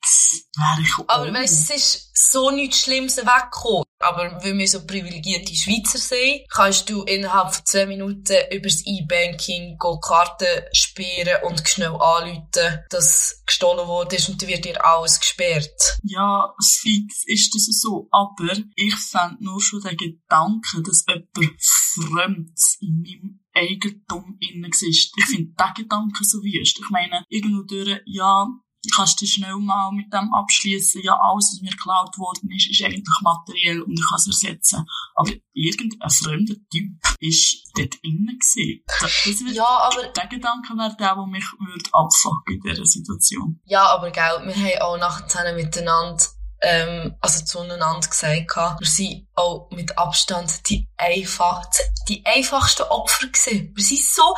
Wäre 0.56 0.82
ich 0.82 0.98
auch. 0.98 1.08
Aber 1.08 1.32
weißt, 1.32 1.70
es 1.70 1.76
ist 1.76 2.30
so 2.32 2.50
nichts 2.50 2.80
Schlimmes 2.80 3.16
weggekommen. 3.16 3.84
Aber 4.00 4.38
weil 4.42 4.58
wir 4.58 4.68
so 4.68 4.84
privilegierte 4.84 5.54
Schweizer 5.54 5.98
sind, 5.98 6.42
kannst 6.50 6.90
du 6.90 7.02
innerhalb 7.04 7.54
von 7.54 7.64
zwei 7.64 7.86
Minuten 7.86 8.36
übers 8.52 8.82
E-Banking 8.84 9.78
Karten 9.78 10.64
sperren 10.72 11.42
und 11.44 11.66
schnell 11.66 11.94
anrufen, 11.94 12.84
dass 12.90 13.42
gestohlen 13.46 13.88
wurde 13.88 14.18
und 14.28 14.42
dann 14.42 14.48
wird 14.48 14.64
dir 14.64 14.84
alles 14.84 15.20
gesperrt. 15.20 15.98
Ja, 16.02 16.54
fix 16.60 17.24
ist 17.26 17.54
das 17.54 17.80
so. 17.80 18.08
Aber 18.10 18.52
ich 18.74 18.94
fände 18.94 19.42
nur 19.42 19.60
schon 19.60 19.80
den 19.80 19.96
Gedanken, 19.96 20.82
dass 20.84 21.04
jemand 21.08 21.62
Fremdes 21.62 22.76
in 22.80 23.00
meinem 23.00 23.40
Eigentum 23.54 24.36
innen 24.40 24.70
ist. 24.70 24.82
Ich 24.82 25.24
finde 25.26 25.54
den 25.58 25.74
Gedanken 25.74 26.24
so 26.24 26.38
wüst. 26.38 26.78
Ich 26.78 26.90
meine, 26.90 27.24
irgendwo 27.28 27.62
durch, 27.62 28.00
ja, 28.06 28.46
kannst 28.94 29.20
du 29.20 29.26
schnell 29.26 29.56
mal 29.56 29.92
mit 29.92 30.12
dem 30.12 30.32
abschließen. 30.32 31.02
Ja, 31.02 31.18
alles, 31.20 31.52
was 31.52 31.60
mir 31.62 31.70
geklaut 31.70 32.18
worden 32.18 32.50
ist, 32.50 32.70
ist 32.70 32.82
eigentlich 32.82 33.20
materiell 33.22 33.82
und 33.82 33.92
ich 33.92 34.04
kann 34.08 34.16
es 34.16 34.26
ersetzen. 34.26 34.84
Aber 35.14 35.32
irgendein 35.52 36.10
fremder 36.10 36.54
Typ 36.70 36.92
ist 37.20 37.70
dort 37.76 37.94
innen 38.02 38.38
gewesen. 38.38 38.84
Das, 39.00 39.24
wird, 39.24 39.54
ja, 39.54 39.66
aber... 39.66 40.08
Der 40.08 40.26
Gedanke 40.26 40.74
wäre 40.74 40.96
der, 40.98 41.14
der 41.14 41.26
mich 41.26 41.44
würde 41.58 41.90
abfucken 41.92 42.54
in 42.54 42.60
dieser 42.60 42.86
Situation. 42.86 43.60
Ja, 43.64 43.86
aber 43.86 44.10
gell, 44.10 44.42
wir 44.44 44.54
haben 44.54 44.82
auch 44.82 44.98
nachher 44.98 45.54
miteinander 45.54 46.22
ähm, 46.64 47.16
also 47.20 47.44
zueinander 47.44 48.08
gesagt 48.08 48.56
haben, 48.56 48.80
wir 48.80 48.86
sind 48.86 49.26
auch 49.34 49.68
mit 49.70 49.96
Abstand 49.98 50.68
die 50.68 50.88
einfach, 50.96 51.62
die 52.08 52.24
einfachsten 52.24 52.82
Opfer 52.84 53.26
gewesen. 53.26 53.72
Wir 53.74 53.84
sind 53.84 54.02
so, 54.02 54.34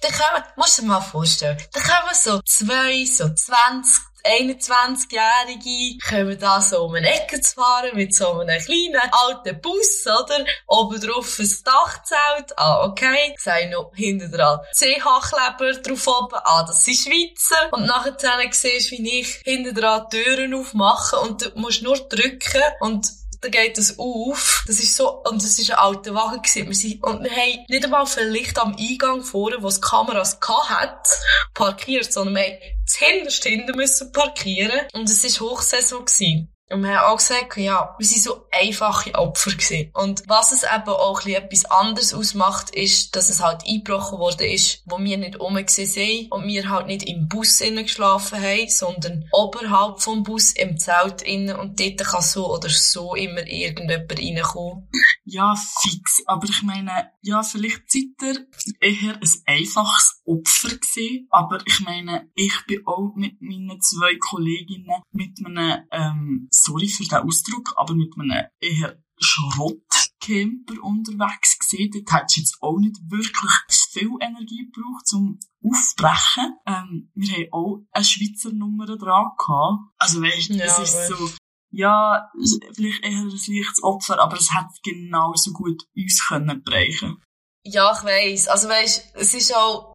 da 0.00 0.08
kommen, 0.08 0.44
musst 0.56 0.78
du 0.78 0.82
dir 0.82 0.88
mal 0.88 1.00
vorstellen, 1.00 1.58
da 1.72 1.80
kommen 1.80 2.14
so 2.14 2.40
zwei, 2.42 3.04
so 3.06 3.32
20, 3.32 3.92
21-Jährige 4.24 5.98
kommen 6.08 6.38
da 6.38 6.60
so 6.60 6.84
um 6.84 6.94
eine 6.94 7.14
Ecke 7.14 7.40
zu 7.40 7.54
fahren 7.56 7.90
mit 7.94 8.14
so 8.14 8.40
einem 8.40 8.58
kleinen 8.58 9.00
alten 9.12 9.60
Bus, 9.60 10.04
oder? 10.06 10.44
Oben 10.66 11.00
drauf 11.00 11.38
ein 11.38 11.50
Dachzelt. 11.64 12.58
Ah, 12.58 12.84
okay. 12.84 13.34
Sei 13.38 13.66
noch 13.66 13.92
hinten 13.94 14.32
dran 14.32 14.60
CH-Kleber 14.72 15.72
drauf 15.82 16.06
oben. 16.06 16.38
Ah, 16.44 16.64
das 16.66 16.84
sind 16.84 16.96
Schweizer. 16.96 17.72
Und 17.72 17.86
nachher 17.86 18.16
siehst 18.50 18.92
du, 18.92 18.96
wie 18.96 19.20
ich 19.20 19.42
hinten 19.44 19.74
dran 19.74 20.08
Türen 20.10 20.54
aufmache 20.54 21.18
und 21.20 21.42
du 21.42 21.50
musst 21.56 21.82
nur 21.82 21.96
drücken 21.96 22.62
und 22.80 23.23
dann 23.44 23.50
geht 23.50 23.78
das 23.78 23.98
auf. 23.98 24.64
Das 24.66 24.80
ist 24.80 24.96
so, 24.96 25.22
und 25.22 25.42
das 25.42 25.58
ist 25.58 25.70
ein 25.70 25.76
alter 25.76 26.14
Wagen 26.14 26.42
gewesen. 26.42 26.66
Wir 26.66 26.74
sind, 26.74 27.02
und 27.04 27.22
wir 27.22 27.30
haben 27.30 27.64
nicht 27.68 27.84
einmal 27.84 28.06
vielleicht 28.06 28.58
am 28.58 28.74
Eingang 28.76 29.22
vorne, 29.22 29.58
wo 29.60 29.68
es 29.68 29.80
Kameras 29.80 30.38
hat, 30.40 31.08
parkiert, 31.52 32.12
sondern 32.12 32.36
wir 32.36 32.42
haben 32.42 32.58
das 32.84 32.96
hinterste 32.96 33.48
hinten 33.48 33.76
müssen 33.76 34.12
parkieren. 34.12 34.80
Und 34.92 35.08
es 35.08 35.40
war 35.40 35.50
Hochsaison 35.50 36.04
gewesen. 36.04 36.53
Und 36.74 36.82
wir 36.82 36.98
haben 36.98 37.12
auch 37.12 37.18
gesagt, 37.18 37.56
ja, 37.56 37.94
wir 37.96 38.06
sind 38.06 38.22
so 38.22 38.46
einfache 38.50 39.14
Opfer 39.14 39.52
gewesen. 39.52 39.90
Und 39.94 40.24
was 40.26 40.50
es 40.50 40.64
eben 40.64 40.88
auch 40.88 41.24
etwas 41.24 41.64
anderes 41.66 42.12
ausmacht, 42.12 42.70
ist, 42.70 43.14
dass 43.14 43.28
es 43.30 43.40
halt 43.40 43.62
eingebrochen 43.64 44.18
worden 44.18 44.48
ist, 44.48 44.82
wo 44.84 44.98
wir 44.98 45.16
nicht 45.16 45.38
rum 45.38 45.56
sind 45.68 46.32
und 46.32 46.48
wir 46.48 46.68
halt 46.68 46.88
nicht 46.88 47.04
im 47.04 47.28
Bus 47.28 47.60
innen 47.60 47.84
geschlafen 47.84 48.40
haben, 48.40 48.68
sondern 48.68 49.24
oberhalb 49.30 50.00
vom 50.00 50.24
Bus 50.24 50.52
im 50.52 50.76
Zelt 50.76 51.22
innen 51.22 51.56
und 51.56 51.78
dort 51.78 52.04
kann 52.04 52.22
so 52.22 52.52
oder 52.52 52.68
so 52.68 53.14
immer 53.14 53.46
irgendjemand 53.46 54.18
reinkommen. 54.18 54.88
Ja, 55.24 55.54
fix. 55.80 56.22
Aber 56.26 56.48
ich 56.48 56.62
meine, 56.62 57.10
ja, 57.22 57.42
vielleicht 57.42 57.90
seid 57.90 58.04
ihr 58.22 58.46
eher 58.80 59.14
ein 59.14 59.30
einfaches 59.46 60.22
Opfer 60.26 60.68
gewesen. 60.68 61.26
Aber 61.30 61.58
ich 61.66 61.80
meine, 61.80 62.30
ich 62.34 62.54
bin 62.66 62.86
auch 62.86 63.12
mit 63.14 63.40
meinen 63.40 63.80
zwei 63.80 64.16
Kolleginnen 64.18 65.02
mit 65.12 65.38
einem, 65.44 65.82
ähm, 65.90 66.48
sorry 66.64 66.88
für 66.88 67.04
den 67.04 67.18
Ausdruck, 67.18 67.74
aber 67.76 67.94
mit 67.94 68.12
einem 68.18 68.46
eher 68.60 68.96
Schrottcamper 69.18 70.82
unterwegs 70.82 71.58
gesehen. 71.58 71.90
Dort 71.92 72.12
hättest 72.12 72.36
du 72.36 72.40
jetzt 72.40 72.62
auch 72.62 72.78
nicht 72.78 72.96
wirklich 73.08 73.52
viel 73.92 74.10
Energie 74.20 74.70
gebraucht 74.72 75.06
zum 75.06 75.38
Aufbrechen. 75.62 76.58
Ähm, 76.66 77.10
wir 77.14 77.32
haben 77.32 77.52
auch 77.52 77.86
eine 77.92 78.04
Schweizer 78.04 78.52
Nummer 78.52 78.86
dran 78.86 79.30
gehabt. 79.38 79.80
Also 79.98 80.20
weißt 80.20 80.50
du, 80.50 80.54
ja, 80.54 80.64
es 80.64 80.78
ist 80.78 81.08
so, 81.08 81.30
ja, 81.70 82.30
vielleicht 82.74 83.04
eher 83.04 83.20
ein 83.20 83.30
leichtes 83.30 83.82
Opfer, 83.82 84.20
aber 84.20 84.36
es 84.36 84.52
hätte 84.52 84.80
genauso 84.82 85.52
gut 85.52 85.82
uns 85.96 86.26
können 86.26 86.62
bereichen. 86.62 87.22
Ja, 87.64 87.92
ich 87.96 88.04
weiss. 88.04 88.48
Also 88.48 88.68
weißt, 88.68 89.14
es 89.14 89.34
ist 89.34 89.54
auch 89.54 89.94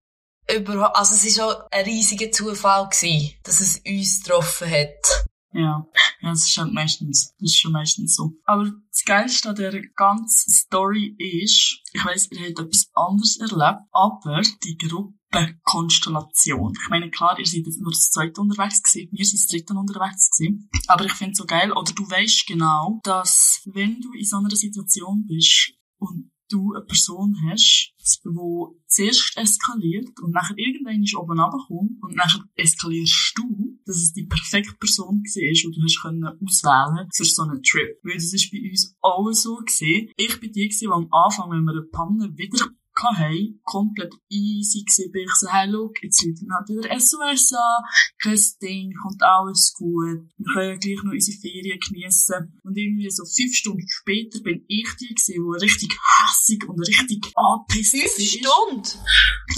also 0.49 1.15
es 1.15 1.25
ist 1.25 1.39
auch 1.39 1.67
ein 1.69 1.85
riesiger 1.85 2.31
Zufall 2.31 2.89
gewesen, 2.89 3.35
dass 3.43 3.59
es 3.59 3.81
uns 3.85 4.23
getroffen 4.23 4.69
hat. 4.69 5.25
Ja, 5.53 5.85
ja, 6.21 6.29
das 6.29 6.47
ist 6.47 6.57
halt 6.57 6.73
meistens, 6.73 7.33
das 7.39 7.51
ist 7.51 7.59
schon 7.59 7.71
meistens 7.71 8.15
so. 8.15 8.33
Aber 8.43 8.65
das 8.65 9.03
Geilste 9.05 9.49
an 9.49 9.55
der 9.55 9.81
ganzen 9.95 10.51
Story 10.53 11.15
ist, 11.17 11.81
ich 11.93 12.05
weiss, 12.05 12.29
ihr 12.31 12.47
habt 12.47 12.59
etwas 12.59 12.89
anderes 12.93 13.37
erlebt, 13.39 13.81
aber 13.91 14.41
die 14.63 14.77
Gruppenkonstellation. 14.77 16.73
Ich 16.81 16.89
meine, 16.89 17.09
klar, 17.09 17.39
ihr 17.39 17.45
seid 17.45 17.65
nur 17.79 17.91
das 17.91 18.11
zweite 18.11 18.41
unterwegs 18.41 18.83
gewesen, 18.83 19.09
wir 19.11 19.25
sind 19.25 19.39
das 19.39 19.47
dritte 19.47 19.73
unterwegs 19.73 20.29
gewesen. 20.31 20.69
Aber 20.87 21.05
ich 21.05 21.13
finde 21.13 21.31
es 21.31 21.37
so 21.37 21.45
geil, 21.45 21.71
oder 21.71 21.93
du 21.93 22.03
weißt 22.03 22.47
genau, 22.47 22.99
dass 23.03 23.61
wenn 23.65 24.01
du 24.01 24.11
in 24.13 24.25
so 24.25 24.37
einer 24.37 24.49
Situation 24.55 25.25
bist 25.25 25.73
und 25.99 26.31
du 26.49 26.73
eine 26.73 26.83
Person 26.83 27.35
hast, 27.49 27.93
die 28.25 28.79
zuerst 28.87 29.37
eskaliert 29.37 30.19
und 30.19 30.31
nachher 30.31 30.57
irgendwann 30.57 31.03
ist 31.03 31.15
oben 31.15 31.39
runterkommt 31.39 32.01
und 32.01 32.15
nachher 32.15 32.43
eskalierst 32.55 33.33
du, 33.35 33.68
dass 33.89 33.97
es 33.97 34.13
die 34.13 34.25
perfekte 34.25 34.75
Person 34.79 35.23
war, 35.23 35.23
die 35.25 35.71
du 35.71 35.81
hast 35.83 36.63
auswählen 36.63 37.09
für 37.11 37.25
so 37.25 37.41
einen 37.41 37.63
Trip. 37.63 37.97
Weil 38.03 38.13
das 38.13 38.33
ist 38.33 38.51
bei 38.51 38.59
uns 38.69 38.95
auch 39.01 39.31
so 39.33 39.55
gewesen. 39.55 40.11
Ich 40.15 40.39
bin 40.39 40.51
die, 40.51 40.69
die 40.69 40.87
am 40.87 41.07
Anfang, 41.11 41.49
wenn 41.49 41.63
wir 41.63 41.71
eine 41.71 41.89
Panne 41.91 42.37
wieder 42.37 42.65
haben, 43.01 43.59
komplett 43.63 44.13
easy 44.29 44.83
gewesen, 44.83 45.11
bin 45.11 45.23
ich 45.23 45.35
so, 45.35 45.47
hey, 45.49 45.69
look, 45.69 46.01
jetzt 46.03 46.23
wird 46.25 46.39
dann 46.41 46.55
halt 46.55 46.69
wieder 46.69 46.99
SOS 46.99 47.53
an, 47.53 47.83
kein 48.21 48.39
Ding, 48.61 48.93
kommt 49.01 49.23
alles 49.23 49.73
gut, 49.73 50.25
wir 50.37 50.53
können 50.53 50.79
gleich 50.79 51.03
noch 51.03 51.13
unsere 51.13 51.37
Ferien 51.37 51.79
geniessen. 51.79 52.59
Und 52.63 52.77
irgendwie 52.77 53.09
so 53.09 53.23
fünf 53.25 53.53
Stunden 53.53 53.85
später 53.87 54.39
bin 54.41 54.63
ich 54.67 54.87
die 54.99 55.13
gewesen, 55.13 55.33
die 55.33 55.63
richtig 55.63 55.97
hässig 56.21 56.67
und 56.67 56.79
richtig 56.79 57.31
angepisst 57.35 57.89
Fünf 57.89 58.29
Stunden? 58.29 58.99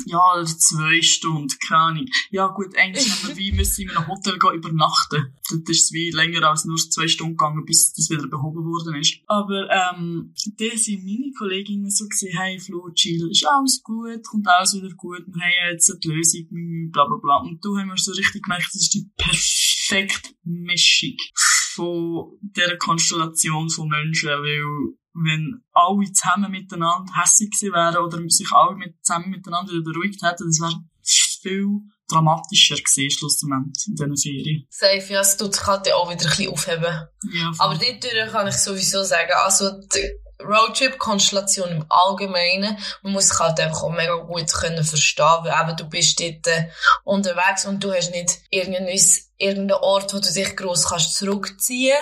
Ja, 0.05 0.19
oder 0.33 0.45
zwei 0.45 1.01
Stunden, 1.01 1.53
keine 1.67 1.81
Ahnung. 1.81 2.05
Ja 2.29 2.47
gut, 2.47 2.75
eigentlich 2.77 3.09
haben 3.09 3.29
wir 3.29 3.37
wie 3.37 3.51
müssen 3.51 3.83
in 3.83 3.89
einem 3.91 4.07
Hotel 4.07 4.39
gehen 4.39 4.53
übernachten. 4.55 5.35
Dort 5.49 5.69
ist 5.69 5.85
es 5.85 5.91
wie 5.91 6.11
länger 6.11 6.47
als 6.49 6.65
nur 6.65 6.77
zwei 6.77 7.07
Stunden 7.07 7.37
gegangen, 7.37 7.65
bis 7.65 7.93
das 7.93 8.09
wieder 8.09 8.27
behoben 8.27 8.63
worden 8.65 8.95
ist. 8.95 9.19
Aber, 9.27 9.69
ähm, 9.69 10.33
da 10.57 10.77
sind 10.77 11.05
meine 11.05 11.31
Kolleginnen 11.37 11.89
so 11.89 12.07
gesehen, 12.07 12.37
hey 12.37 12.59
Flo, 12.59 12.89
chill, 12.93 13.30
ist 13.31 13.47
alles 13.47 13.81
gut, 13.83 14.25
kommt 14.27 14.47
alles 14.47 14.73
wieder 14.73 14.93
gut, 14.95 15.23
wir 15.25 15.41
haben 15.41 15.73
jetzt 15.73 15.89
eine 15.89 16.13
Lösung, 16.13 16.47
bla 16.91 17.05
bla 17.05 17.17
bla. 17.17 17.37
Und 17.37 17.63
du 17.63 17.77
haben 17.77 17.87
wir 17.87 17.97
so 17.97 18.11
richtig 18.11 18.43
gemerkt, 18.43 18.67
das 18.73 18.81
ist 18.81 18.93
die 18.93 19.09
perfekte 19.17 20.29
Mischung 20.43 21.15
von 21.73 22.37
dieser 22.41 22.77
Konstellation 22.77 23.69
von 23.69 23.87
Menschen, 23.87 24.29
weil 24.29 24.95
wenn 25.13 25.63
alle 25.73 26.11
zusammen 26.11 26.51
miteinander 26.51 27.11
hässlich 27.15 27.51
gewesen 27.51 27.73
wären 27.73 28.03
oder 28.03 28.21
sich 28.29 28.51
alle 28.51 28.75
mit, 28.75 28.95
zusammen 29.03 29.29
miteinander 29.29 29.73
wieder 29.73 29.83
beruhigt 29.83 30.21
hätten, 30.23 30.47
das 30.47 30.59
wäre 30.59 30.83
viel 31.41 31.67
dramatischer 32.07 32.75
gewesen, 32.75 33.09
schlussendlich, 33.09 33.87
in 33.87 33.95
diesen 33.95 34.17
Ferien. 34.17 34.67
Safe, 34.69 35.13
ja, 35.13 35.21
es 35.21 35.37
tut 35.37 35.55
sich 35.55 35.65
halt 35.65 35.91
auch 35.93 36.09
wieder 36.09 36.23
ein 36.23 36.29
bisschen 36.29 36.51
aufheben. 36.51 37.07
Ja, 37.33 37.53
voll. 37.53 37.65
Aber 37.65 37.75
dort 37.75 38.31
kann 38.31 38.47
ich 38.47 38.55
sowieso 38.55 39.03
sagen, 39.03 39.31
also 39.35 39.71
die 39.93 40.11
Roadtrip-Konstellation 40.43 41.69
im 41.69 41.85
Allgemeinen, 41.89 42.77
man 43.01 43.13
muss 43.13 43.29
sich 43.29 43.39
halt 43.39 43.59
einfach 43.59 43.83
auch 43.83 43.91
mega 43.91 44.15
gut 44.15 44.51
können 44.53 44.83
verstehen, 44.83 45.25
weil 45.43 45.61
eben 45.61 45.77
du 45.77 45.85
bist 45.85 46.19
dort 46.19 46.47
äh, 46.47 46.69
unterwegs 47.03 47.65
und 47.65 47.83
du 47.83 47.93
hast 47.93 48.11
nicht 48.11 48.39
irgendeinen, 48.49 48.99
irgendeinen 49.37 49.81
Ort, 49.81 50.13
wo 50.13 50.19
du 50.19 50.31
dich 50.31 50.55
gross 50.55 50.89
kannst 50.89 51.15
zurückziehen 51.15 51.97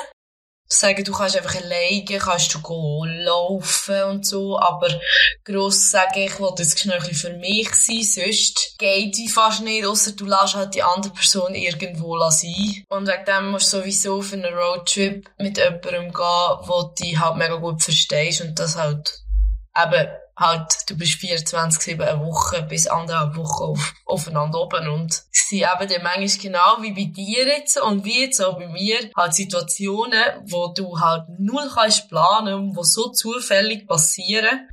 sagen, 0.72 1.04
du 1.04 1.12
kannst 1.12 1.36
einfach 1.36 1.56
alleine, 1.56 2.20
kannst 2.20 2.54
du 2.54 2.62
gehen, 2.62 3.24
laufen 3.24 4.04
und 4.04 4.26
so, 4.26 4.60
aber 4.60 4.90
gross 5.44 5.90
sagen, 5.90 6.20
ich 6.20 6.40
will 6.40 6.52
das 6.56 6.80
schnell 6.80 7.02
für 7.02 7.34
mich 7.34 7.74
sein, 7.74 8.04
sonst 8.04 8.78
geht 8.78 9.18
die 9.18 9.28
fast 9.28 9.62
nicht, 9.64 9.86
außer 9.86 10.12
du 10.12 10.26
lässt 10.26 10.56
halt 10.56 10.76
die 10.76 10.84
andere 10.84 11.14
Person 11.14 11.56
irgendwo 11.56 12.20
sein. 12.30 12.84
Und 12.90 13.08
wegen 13.08 13.26
dem 13.26 13.52
musst 13.52 13.74
du 13.74 13.80
sowieso 13.80 14.22
für 14.22 14.36
einen 14.36 14.54
Roadtrip 14.54 15.30
mit 15.40 15.58
jemandem 15.58 16.14
gehen, 16.14 16.58
wo 16.62 16.84
du 16.84 16.94
dich 17.04 17.20
halt 17.20 17.38
mega 17.38 17.56
gut 17.56 17.82
verstehst 17.82 18.42
und 18.42 18.60
das 18.60 18.76
halt 18.76 19.24
eben 19.76 20.08
halt, 20.40 20.90
du 20.90 20.98
bist 20.98 21.22
24-7 21.22 22.02
eine 22.02 22.20
Woche 22.22 22.64
bis 22.64 22.88
anderthalb 22.88 23.36
Wochen 23.36 23.64
auf, 23.64 23.94
aufeinander 24.06 24.62
oben 24.62 24.88
und 24.88 25.14
sind 25.32 25.60
eben 25.60 25.90
dann 25.90 26.04
manchmal 26.04 26.42
genau 26.42 26.78
wie 26.82 26.94
bei 26.94 27.12
dir 27.12 27.48
jetzt 27.48 27.80
und 27.82 28.06
wie 28.06 28.22
jetzt 28.22 28.42
auch 28.42 28.58
bei 28.58 28.68
mir 28.68 28.98
halt 29.16 29.34
Situationen, 29.34 30.24
wo 30.46 30.74
du 30.74 31.00
halt 31.00 31.26
null 31.38 31.70
kannst 31.74 32.10
planen 32.10 32.54
und 32.54 32.76
wo 32.76 32.84
so 32.84 33.10
zufällig 33.10 33.88
passieren 33.88 34.68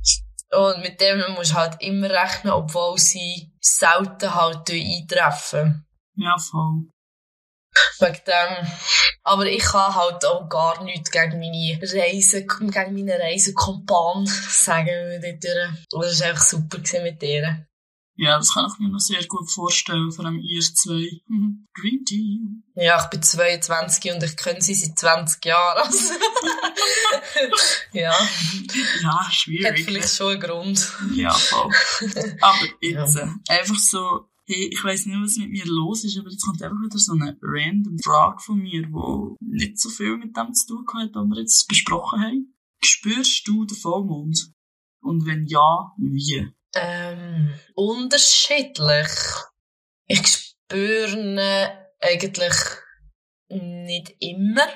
und 0.51 0.81
mit 0.81 1.01
dem 1.01 1.21
musst 1.35 1.51
du 1.51 1.55
halt 1.55 1.75
immer 1.81 2.09
rechnen, 2.09 2.53
obwohl 2.53 2.97
sie 2.97 3.51
selten 3.59 4.33
halt 4.33 4.69
eintreffen. 4.69 5.85
Ja, 6.15 6.35
voll. 6.37 6.87
Wegen 7.99 8.21
dem. 8.25 8.71
Aber 9.23 9.45
ich 9.45 9.63
kann 9.63 9.95
halt 9.95 10.25
auch 10.25 10.47
gar 10.49 10.83
nichts 10.83 11.11
gegen 11.11 11.39
meine 11.39 11.79
Reise, 11.81 12.45
gegen 12.45 12.93
meine 12.93 13.19
Reisekompan 13.19 14.25
sagen. 14.25 15.21
Das 15.21 16.19
war 16.21 16.27
einfach 16.27 16.43
super 16.43 16.79
mit 17.01 17.21
ihr. 17.23 17.67
Ja, 18.19 18.37
das 18.39 18.51
kann 18.51 18.65
ich 18.67 18.79
mir 18.79 18.89
noch 18.89 18.99
sehr 18.99 19.23
gut 19.27 19.49
vorstellen, 19.51 20.11
vor 20.11 20.25
allem 20.25 20.39
ihr 20.39 20.61
zwei. 20.61 21.21
Mhm. 21.27 21.67
Dream 21.79 22.03
Team. 22.03 22.63
Ja, 22.73 22.99
ich 23.03 23.09
bin 23.11 23.21
22 23.21 24.11
und 24.11 24.23
ich 24.23 24.35
kenne 24.35 24.59
sie 24.59 24.73
seit 24.73 24.97
20 24.97 25.45
Jahren. 25.45 25.83
Also. 25.85 26.13
ja. 27.93 28.17
Ja, 29.03 29.27
schwierig. 29.31 29.67
Hat 29.67 29.79
vielleicht 29.79 30.15
schon 30.15 30.31
einen 30.31 30.41
Grund. 30.41 30.91
Ja, 31.13 31.31
voll. 31.31 31.71
Aber 32.41 32.65
jetzt, 32.81 33.15
ja. 33.15 33.35
einfach 33.49 33.77
so, 33.77 34.27
hey, 34.47 34.69
ich 34.71 34.83
weiss 34.83 35.05
nicht, 35.05 35.19
was 35.21 35.37
mit 35.37 35.51
mir 35.51 35.65
los 35.65 36.03
ist, 36.03 36.17
aber 36.17 36.29
jetzt 36.29 36.45
kommt 36.45 36.61
einfach 36.63 36.81
wieder 36.81 36.97
so 36.97 37.13
eine 37.13 37.37
random 37.41 37.99
Frage 37.99 38.39
von 38.39 38.59
mir, 38.59 38.83
die 38.83 39.45
nicht 39.45 39.79
so 39.79 39.89
viel 39.89 40.17
mit 40.17 40.35
dem 40.35 40.53
zu 40.53 40.67
tun 40.67 40.85
hat, 40.93 41.11
was 41.13 41.27
wir 41.27 41.39
jetzt 41.39 41.67
besprochen 41.67 42.21
haben. 42.21 42.53
Spürst 42.81 43.47
du 43.47 43.65
den 43.65 43.77
Vollmond? 43.77 44.51
Und 45.01 45.25
wenn 45.25 45.45
ja, 45.47 45.91
wie? 45.97 46.47
Ähm, 46.75 47.53
unterschiedlich. 47.75 49.09
Ich 50.07 50.27
spüre 50.27 51.19
ihn 51.19 51.39
eigentlich 51.99 52.55
nicht 53.49 54.15
immer. 54.19 54.67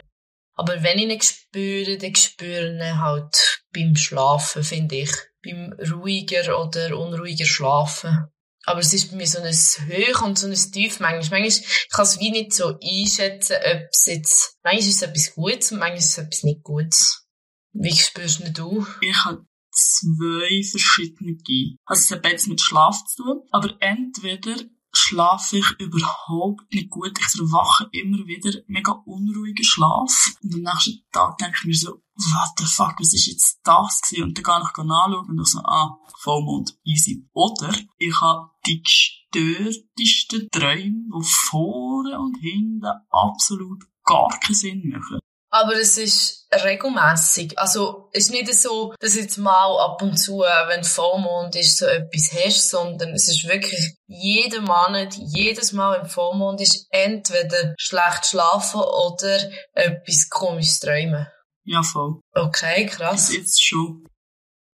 Aber 0.53 0.83
wenn 0.83 0.99
ich 0.99 1.09
ihn 1.09 1.21
spüre, 1.21 1.97
dann 1.97 2.15
spüre 2.15 2.75
ich 2.75 2.81
ihn 2.81 2.99
halt 2.99 3.63
beim 3.73 3.95
Schlafen, 3.95 4.63
finde 4.63 4.95
ich. 4.97 5.11
Beim 5.43 5.73
ruhiger 5.91 6.59
oder 6.59 6.97
unruhiger 6.97 7.45
Schlafen. 7.45 8.27
Aber 8.65 8.79
es 8.79 8.93
ist 8.93 9.09
bei 9.09 9.17
mir 9.17 9.27
so 9.27 9.39
ein 9.39 9.53
Hoch 9.53 10.21
und 10.21 10.37
so 10.37 10.47
ein 10.47 10.53
Tief 10.53 10.99
manchmal. 10.99 11.41
Manchmal 11.41 11.45
ich 11.47 11.89
kann 11.89 12.05
es 12.05 12.19
wie 12.19 12.31
nicht 12.31 12.53
so 12.53 12.77
einschätzen, 12.79 13.57
ob 13.57 13.89
es 13.91 14.05
jetzt, 14.05 14.57
manchmal 14.63 14.79
ist 14.87 14.95
es 14.95 15.01
etwas 15.01 15.33
Gutes 15.33 15.71
und 15.71 15.79
manchmal 15.79 15.97
ist 15.99 16.09
es 16.11 16.17
etwas 16.17 16.43
nicht 16.43 16.63
Gutes. 16.63 17.27
Wie 17.73 17.95
spürst 17.95 18.41
du? 18.57 18.85
Ich 19.01 19.25
habe 19.25 19.45
zwei 19.71 20.61
verschiedene. 20.69 21.37
Also 21.85 22.01
es 22.01 22.11
hat 22.11 22.21
beides 22.21 22.47
mit 22.47 22.61
Schlaf 22.61 22.97
zu 23.05 23.23
tun. 23.23 23.41
Aber 23.51 23.75
entweder 23.79 24.55
schlafe 24.93 25.57
ich 25.57 25.69
überhaupt 25.79 26.73
nicht 26.73 26.89
gut. 26.89 27.17
Ich 27.17 27.39
erwache 27.39 27.87
immer 27.91 28.25
wieder 28.27 28.59
mega 28.67 28.91
unruhiger 29.05 29.63
Schlaf. 29.63 30.11
Und 30.43 30.55
am 30.55 30.61
nächsten 30.61 31.03
Tag 31.11 31.37
denke 31.37 31.57
ich 31.59 31.65
mir 31.65 31.75
so, 31.75 31.91
what 31.91 32.49
the 32.57 32.65
fuck, 32.65 32.95
was 32.99 33.13
ist 33.13 33.27
jetzt 33.27 33.59
das 33.63 34.01
gewesen? 34.01 34.23
Und 34.23 34.37
dann 34.37 34.43
gehe 34.43 34.69
ich 34.69 34.85
nachschauen 34.85 35.29
und 35.29 35.41
ich 35.41 35.47
so, 35.47 35.59
ah, 35.59 35.97
Vollmond, 36.19 36.77
easy. 36.83 37.27
Oder 37.33 37.73
ich 37.97 38.21
habe 38.21 38.49
die 38.65 38.83
gestörtesten 38.83 40.49
Träume, 40.51 41.05
die 41.13 41.25
vorne 41.49 42.19
und 42.19 42.37
hinten 42.37 42.85
absolut 43.09 43.83
gar 44.03 44.29
keinen 44.39 44.55
Sinn 44.55 44.89
machen. 44.89 45.19
Aber 45.53 45.73
es 45.73 45.97
ist 45.97 46.47
regelmäßig. 46.53 47.59
Also, 47.59 48.09
es 48.13 48.25
ist 48.25 48.31
nicht 48.31 48.53
so, 48.53 48.93
dass 48.99 49.15
jetzt 49.15 49.37
mal 49.37 49.77
ab 49.79 50.01
und 50.01 50.17
zu, 50.17 50.39
wenn 50.39 50.83
Vollmond 50.83 51.55
ist, 51.55 51.77
so 51.77 51.85
etwas 51.85 52.31
hast, 52.33 52.69
sondern 52.69 53.13
es 53.13 53.27
ist 53.27 53.47
wirklich 53.47 53.95
jeden 54.07 54.63
Monat, 54.63 55.13
jedes 55.15 55.73
Mal, 55.73 55.99
wenn 55.99 56.09
Vollmond 56.09 56.61
ist, 56.61 56.87
entweder 56.89 57.75
schlecht 57.77 58.25
schlafen 58.25 58.81
oder 58.81 59.39
etwas 59.73 60.29
komisches 60.29 60.79
träumen. 60.79 61.27
Ja, 61.63 61.83
voll. 61.83 62.21
Okay, 62.33 62.85
krass. 62.85 63.27
Das 63.27 63.35
jetzt 63.35 63.63
schon. 63.63 64.07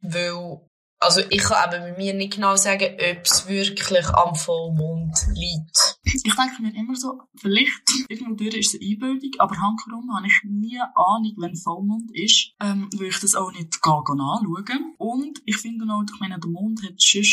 Weil 0.01 0.61
also 0.99 1.21
ich 1.29 1.43
kann 1.43 1.73
eben 1.73 1.83
bei 1.83 1.97
mir 1.97 2.13
nicht 2.13 2.35
genau 2.35 2.55
sagen, 2.55 2.93
ob 2.93 3.23
es 3.23 3.47
wirklich 3.47 4.07
am 4.07 4.35
Vollmond 4.35 5.15
liegt. 5.33 5.99
Ich 6.03 6.35
denke 6.35 6.61
mir 6.61 6.73
immer 6.75 6.95
so, 6.95 7.21
vielleicht 7.35 7.71
irgendwo 8.09 8.43
ist 8.45 8.73
es 8.73 8.81
eine 8.81 8.89
Einbildung, 8.89 9.31
aber 9.39 9.55
handherum 9.57 10.15
habe 10.15 10.27
ich 10.27 10.41
nie 10.43 10.79
Ahnung, 10.95 11.33
wenn 11.37 11.55
Vollmond 11.55 12.09
ist, 12.13 12.53
ähm, 12.61 12.89
weil 12.97 13.07
ich 13.07 13.19
das 13.19 13.35
auch 13.35 13.51
nicht 13.51 13.81
gar 13.81 14.03
anschauen. 14.09 14.95
Und 14.97 15.41
ich 15.45 15.57
finde 15.57 15.85
auch, 15.93 16.03
ich 16.03 16.19
meine, 16.19 16.39
der 16.39 16.49
Mond 16.49 16.81
hat 16.83 17.01
schon 17.01 17.23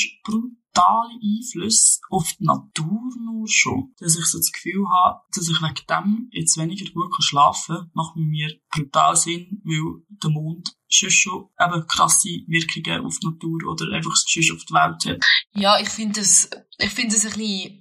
brutale 0.74 1.14
Einflüsse 1.22 2.00
auf 2.10 2.32
die 2.38 2.44
Natur 2.44 3.00
nur 3.24 3.46
schon. 3.48 3.94
Dass 3.98 4.18
ich 4.18 4.24
so 4.26 4.38
das 4.38 4.52
Gefühl 4.52 4.84
habe, 4.90 5.20
dass 5.34 5.48
ich 5.48 5.60
wegen 5.62 5.87
dem 5.88 6.28
jetzt 6.32 6.58
weniger 6.58 6.90
gut 6.92 7.12
schlafen 7.20 7.76
kann, 7.76 7.90
macht 7.94 8.16
mir 8.16 8.50
brutal 8.70 9.16
Sinn, 9.16 9.62
weil 9.64 10.02
der 10.08 10.30
Mond 10.30 10.74
schon 10.88 11.10
schon 11.10 11.48
eben 11.60 11.87
krasse 11.87 12.28
Wirkungen 12.46 13.06
auf 13.06 13.18
die 13.18 13.26
Natur 13.26 13.58
oder 13.70 13.92
einfach 13.92 14.14
schon 14.26 14.56
auf 14.56 14.64
die 14.64 14.74
Welt 14.74 15.16
hat. 15.16 15.24
Ja, 15.52 15.78
ich 15.78 15.88
finde 15.88 16.20
es, 16.20 16.50
ich 16.78 16.90
finde 16.90 17.16
es 17.16 17.24
ein 17.24 17.32
bisschen 17.32 17.80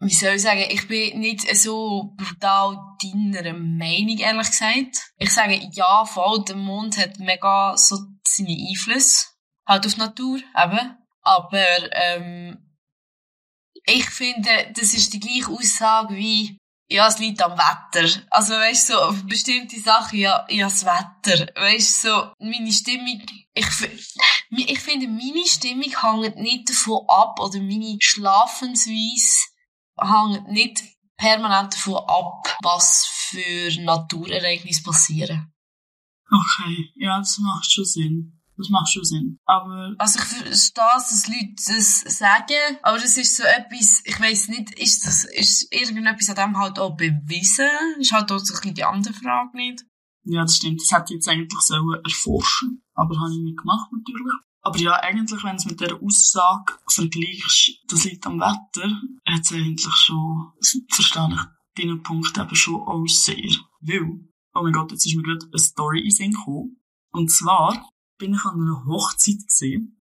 wie 0.00 0.14
soll 0.14 0.34
ich 0.34 0.42
sagen, 0.42 0.64
ich 0.68 0.86
bin 0.86 1.18
nicht 1.18 1.40
so 1.56 2.14
brutal 2.16 2.78
deiner 3.02 3.52
Meinung, 3.52 4.16
ehrlich 4.18 4.46
gesagt. 4.46 4.96
Ich 5.16 5.32
sage, 5.32 5.60
ja, 5.72 6.04
voll, 6.04 6.44
der 6.44 6.54
Mond 6.54 6.96
hat 6.96 7.18
mega 7.18 7.76
so 7.76 7.96
seine 8.22 8.56
Einflüsse. 8.68 9.26
Halt 9.66 9.86
auf 9.86 9.94
die 9.94 10.00
Natur, 10.00 10.36
eben. 10.36 10.97
Aber, 11.28 11.92
ähm, 11.92 12.56
ich 13.84 14.08
finde, 14.08 14.72
das 14.74 14.94
ist 14.94 15.12
die 15.12 15.20
gleiche 15.20 15.50
Aussage 15.50 16.14
wie, 16.14 16.56
ja, 16.90 17.06
es 17.06 17.18
liegt 17.18 17.42
am 17.42 17.52
Wetter. 17.52 18.22
Also, 18.30 18.54
weißt 18.54 18.88
du, 18.88 18.92
so, 18.94 19.00
auf 19.00 19.26
bestimmte 19.26 19.78
Sachen, 19.78 20.18
ja, 20.18 20.46
ja, 20.48 20.68
das 20.68 20.86
Wetter. 20.86 21.52
Weißt 21.54 22.04
du, 22.04 22.08
so, 22.08 22.32
meine 22.38 22.72
Stimmung, 22.72 23.20
ich, 23.52 23.66
ich 24.50 24.80
finde, 24.80 25.06
meine 25.06 25.46
Stimmung 25.46 25.92
hängt 26.22 26.36
nicht 26.36 26.70
davon 26.70 27.04
ab, 27.08 27.38
oder 27.40 27.58
meine 27.60 27.98
Schlafensweise 28.00 29.48
hängt 30.00 30.48
nicht 30.48 30.82
permanent 31.18 31.74
davon 31.74 32.04
ab, 32.06 32.56
was 32.62 33.04
für 33.06 33.82
Naturereignisse 33.82 34.82
passieren. 34.82 35.52
Okay, 36.30 36.92
ja, 36.96 37.18
das 37.18 37.38
macht 37.38 37.70
schon 37.70 37.84
Sinn. 37.84 38.37
Das 38.58 38.68
macht 38.70 38.92
schon 38.92 39.04
Sinn. 39.04 39.38
Aber... 39.46 39.94
Also 39.98 40.18
ich 40.18 40.24
verstehe, 40.24 40.84
dass 40.94 41.28
Leute 41.28 41.54
das 41.54 42.00
sagen, 42.18 42.78
aber 42.82 42.98
das 42.98 43.16
ist 43.16 43.36
so 43.36 43.44
etwas, 43.44 44.02
ich 44.04 44.20
weiss 44.20 44.48
nicht, 44.48 44.78
ist 44.78 45.06
das, 45.06 45.24
ist 45.24 45.72
irgendetwas 45.72 46.28
an 46.30 46.36
dem 46.36 46.58
halt 46.58 46.78
auch 46.78 46.96
bewiesen? 46.96 47.70
Ist 47.98 48.12
halt 48.12 48.30
auch 48.32 48.38
so 48.38 48.54
die 48.60 48.84
andere 48.84 49.14
Frage 49.14 49.56
nicht. 49.56 49.84
Ja, 50.24 50.42
das 50.42 50.56
stimmt. 50.56 50.82
Das 50.82 50.90
hätte 50.90 51.14
ich 51.14 51.18
jetzt 51.18 51.28
eigentlich 51.28 51.60
so 51.60 51.92
erforschen 52.04 52.82
aber 52.98 53.20
habe 53.20 53.32
ich 53.32 53.38
nicht 53.38 53.58
gemacht, 53.58 53.90
natürlich. 53.92 54.34
Aber 54.60 54.78
ja, 54.78 54.94
eigentlich, 54.94 55.42
wenn 55.44 55.52
du 55.52 55.56
es 55.56 55.66
mit 55.66 55.80
dieser 55.80 56.02
Aussage 56.02 56.74
vergleichst, 56.90 57.80
das 57.86 58.04
liegt 58.04 58.26
am 58.26 58.40
Wetter, 58.40 58.90
hat 59.24 59.40
es 59.40 59.52
eigentlich 59.52 59.94
schon, 59.94 60.52
verstehe 60.90 61.28
ich 61.30 61.84
deinen 61.84 62.02
Punkt 62.02 62.36
eben 62.36 62.56
schon 62.56 62.82
auch 62.82 63.06
sehr. 63.06 63.50
Weil, 63.80 64.20
oh 64.54 64.62
mein 64.62 64.72
Gott, 64.72 64.90
jetzt 64.90 65.06
ist 65.06 65.14
mir 65.14 65.22
gerade 65.22 65.46
eine 65.46 65.58
Story 65.58 66.00
in 66.00 66.10
Sinn 66.10 66.32
gekommen. 66.32 66.82
Und 67.12 67.30
zwar 67.30 67.88
bin 68.18 68.34
ich 68.34 68.44
an 68.44 68.60
einer 68.60 68.84
Hochzeit 68.86 69.46
gesehen 69.46 69.98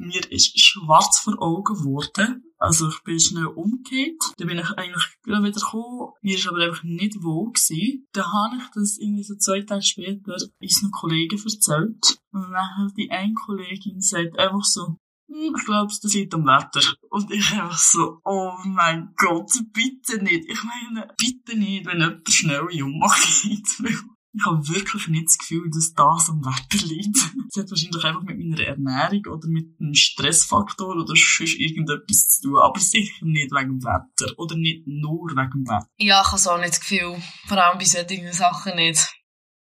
mir 0.00 0.32
ist 0.32 0.58
schwarz 0.58 1.18
vor 1.18 1.40
Augen 1.42 1.74
geworden. 1.74 2.54
Also 2.58 2.88
ich 2.88 3.02
bin 3.04 3.20
schnell 3.20 3.46
umgekehrt. 3.46 4.16
Dann 4.38 4.48
bin 4.48 4.58
ich 4.58 4.70
eigentlich 4.70 5.04
wieder 5.24 5.40
gekommen. 5.42 6.12
Mir 6.22 6.36
ist 6.36 6.48
aber 6.48 6.58
einfach 6.58 6.82
nicht 6.82 7.22
wohl 7.22 7.52
gewesen. 7.52 8.08
Dann 8.12 8.24
habe 8.24 8.56
ich 8.56 8.70
das 8.74 8.98
irgendwie 8.98 9.22
so 9.22 9.36
zwei 9.36 9.60
Tage 9.60 9.82
später 9.82 10.36
unseren 10.60 10.90
Kollegen 10.90 11.38
erzählt. 11.38 12.18
Und 12.32 12.50
dann 12.50 12.76
hat 12.78 12.96
die 12.96 13.10
eine 13.10 13.34
Kollegin 13.34 14.00
sagt 14.00 14.38
einfach 14.38 14.64
so, 14.64 14.96
hm, 15.28 15.54
ich 15.56 15.64
glaube, 15.64 15.92
das 16.02 16.14
liegt 16.14 16.34
am 16.34 16.46
Wetter. 16.46 16.94
Und 17.10 17.30
ich 17.30 17.52
einfach 17.52 17.78
so, 17.78 18.20
oh 18.24 18.52
mein 18.64 19.12
Gott, 19.16 19.52
bitte 19.72 20.22
nicht. 20.22 20.48
Ich 20.48 20.64
meine, 20.64 21.08
bitte 21.18 21.58
nicht, 21.58 21.86
wenn 21.86 22.00
jemand 22.00 22.28
schnell 22.30 22.66
jung 22.70 23.02
geht. 23.42 23.68
Ich 24.32 24.46
habe 24.46 24.68
wirklich 24.68 25.08
nicht 25.08 25.26
das 25.26 25.38
Gefühl, 25.38 25.68
dass 25.70 25.92
das 25.92 26.30
am 26.30 26.44
Wetter 26.44 26.86
liegt. 26.86 27.16
Es 27.16 27.56
hat 27.56 27.70
wahrscheinlich 27.70 28.04
einfach 28.04 28.22
mit 28.22 28.38
meiner 28.38 28.62
Ernährung 28.62 29.26
oder 29.26 29.48
mit 29.48 29.74
einem 29.80 29.94
Stressfaktor 29.94 30.94
oder 30.94 31.16
sonst 31.16 31.56
irgendetwas 31.58 32.28
zu 32.28 32.42
tun. 32.42 32.58
Aber 32.58 32.78
sicher 32.78 33.24
nicht 33.24 33.50
wegen 33.50 33.80
dem 33.80 33.82
Wetter. 33.82 34.38
Oder 34.38 34.56
nicht 34.56 34.86
nur 34.86 35.30
wegen 35.30 35.50
dem 35.50 35.66
Wetter. 35.66 35.88
Ja, 35.98 36.20
ich 36.20 36.28
habe 36.28 36.38
so 36.38 36.56
nicht 36.58 36.70
das 36.70 36.80
Gefühl. 36.80 37.20
Vor 37.48 37.58
allem 37.58 37.78
bei 37.78 37.84
solchen 37.84 38.32
Sachen 38.32 38.76
nicht. 38.76 39.00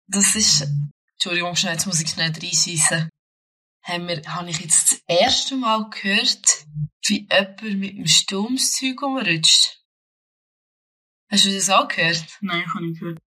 Das 0.07 0.35
ist... 0.35 0.67
Entschuldigung, 1.13 1.55
schnell, 1.55 1.73
jetzt 1.73 1.87
muss 1.87 1.99
ich 1.99 2.09
schnell 2.09 2.31
reinschiessen. 2.31 3.09
Haben 3.83 4.07
wir, 4.07 4.21
habe 4.27 4.49
ich 4.51 4.59
jetzt 4.59 4.91
das 4.91 5.01
erste 5.07 5.57
Mal 5.57 5.89
gehört, 5.89 6.65
wie 7.07 7.27
jemand 7.29 7.61
mit 7.63 7.97
dem 7.97 8.07
Sturmszeug 8.07 9.01
umrutscht. 9.01 9.81
Hast 11.31 11.45
du 11.45 11.53
das 11.53 11.69
auch 11.69 11.87
gehört? 11.87 12.23
Nein, 12.41 12.63
ich 12.65 12.73
habe 12.73 12.85
nicht 12.85 12.99
gehört. 12.99 13.19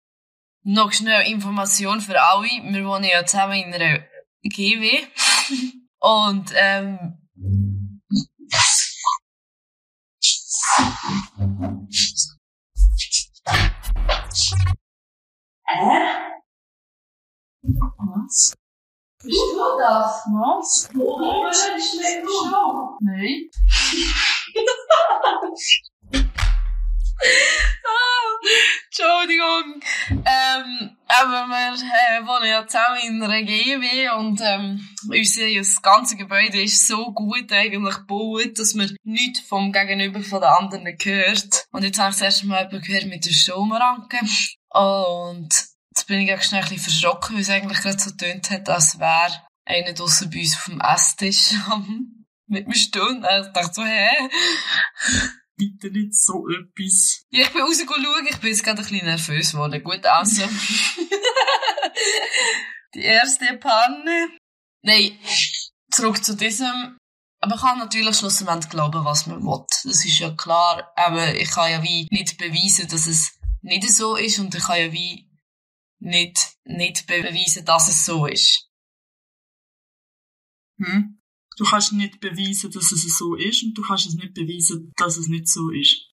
Noch 0.64 0.92
schnell 0.92 1.26
Information 1.28 2.00
für 2.00 2.20
alle. 2.22 2.46
Wir 2.46 2.84
wohnen 2.86 3.04
ja 3.04 3.26
zusammen 3.26 3.54
in 3.54 3.74
einer 3.74 3.98
GW. 4.44 5.06
Und, 5.98 6.52
ähm, 6.54 7.18
Hä? 15.66 16.32
Was? 17.62 18.54
Bist 19.22 19.36
du 19.52 19.78
das? 19.78 20.26
Was? 20.26 20.88
Wo 20.94 21.46
ist 21.48 21.96
mit 21.96 22.24
Show? 22.28 22.98
Nein. 23.00 23.50
Ja 32.62 32.66
zusammen 32.66 33.32
in 33.32 33.46
GW 33.46 34.10
und 34.18 34.40
ähm, 34.42 34.88
unser 35.08 35.54
das 35.54 35.82
ganze 35.82 36.16
Gebäude 36.16 36.62
ist 36.62 36.86
so 36.86 37.12
gut 37.12 37.52
eigentlich 37.52 37.94
gebaut, 37.96 38.58
dass 38.58 38.74
man 38.74 38.94
nichts 39.04 39.40
vom 39.40 39.72
Gegenüber 39.72 40.20
von 40.20 40.40
den 40.40 40.50
anderen 40.50 40.96
hört. 41.02 41.66
Und 41.72 41.84
jetzt 41.84 41.98
habe 41.98 42.10
ich 42.10 42.16
das 42.16 42.22
erste 42.22 42.46
Mal 42.46 42.64
jemanden 42.64 42.82
gehört 42.82 43.06
mit 43.06 43.24
der 43.24 43.32
Stromranke. 43.32 44.18
Und 44.70 45.48
jetzt 45.90 46.06
bin 46.06 46.20
ich 46.20 46.34
auch 46.34 46.42
schnell 46.42 46.62
ein 46.62 46.68
bisschen 46.68 46.84
verschrocken, 46.84 47.36
weil 47.36 47.42
es 47.42 47.50
eigentlich 47.50 47.80
gerade 47.80 47.98
so 47.98 48.10
tönt 48.10 48.50
hat, 48.50 48.68
als 48.68 48.98
wäre 48.98 49.42
einer 49.64 49.92
draussen 49.92 50.30
bei 50.30 50.40
uns 50.40 50.56
auf 50.56 50.64
dem 50.66 50.80
Esstisch 50.80 51.54
mit 52.46 52.68
mir 52.68 52.74
Stunde. 52.74 53.28
Ich 53.46 53.52
dachte 53.52 53.74
so, 53.74 53.84
hä? 53.84 54.08
Bitte 55.56 55.90
nicht 55.90 56.14
so 56.14 56.48
etwas. 56.48 57.24
Ja, 57.30 57.42
ich 57.42 57.50
bin 57.50 57.62
rausgeschaut, 57.62 58.30
ich 58.30 58.36
bin 58.38 58.50
jetzt 58.50 58.64
gerade 58.64 58.82
ein 58.82 58.88
bisschen 58.88 59.06
nervös 59.06 59.52
geworden. 59.52 59.82
Gut, 59.82 60.04
also. 60.06 60.42
Die 62.94 63.02
erste 63.02 63.56
Panne. 63.58 64.36
Nein, 64.82 65.18
zurück 65.90 66.22
zu 66.24 66.36
diesem. 66.36 66.98
Man 67.40 67.58
kann 67.58 67.78
natürlich 67.78 68.16
schlussendlich 68.16 68.70
glauben, 68.70 69.04
was 69.04 69.26
man 69.26 69.42
will. 69.42 69.64
Das 69.68 70.04
ist 70.04 70.18
ja 70.18 70.30
klar. 70.30 70.92
Aber 70.96 71.34
ich 71.34 71.50
kann 71.50 71.70
ja 71.70 71.82
wie 71.82 72.06
nicht 72.10 72.38
beweisen, 72.38 72.88
dass 72.88 73.06
es 73.06 73.38
nicht 73.62 73.88
so 73.90 74.16
ist 74.16 74.38
und 74.38 74.54
ich 74.54 74.62
kann 74.62 74.80
ja 74.80 74.92
wie 74.92 75.28
nicht, 76.00 76.56
nicht 76.64 77.06
beweisen, 77.06 77.64
dass 77.64 77.88
es 77.88 78.04
so 78.04 78.26
ist. 78.26 78.68
Hm? 80.78 81.20
Du 81.56 81.64
kannst 81.64 81.92
nicht 81.92 82.20
beweisen, 82.20 82.70
dass 82.70 82.92
es 82.92 83.18
so 83.18 83.34
ist 83.34 83.62
und 83.62 83.74
du 83.74 83.82
kannst 83.82 84.06
es 84.06 84.14
nicht 84.14 84.34
beweisen, 84.34 84.92
dass 84.96 85.16
es 85.16 85.28
nicht 85.28 85.48
so 85.48 85.70
ist. 85.70 86.11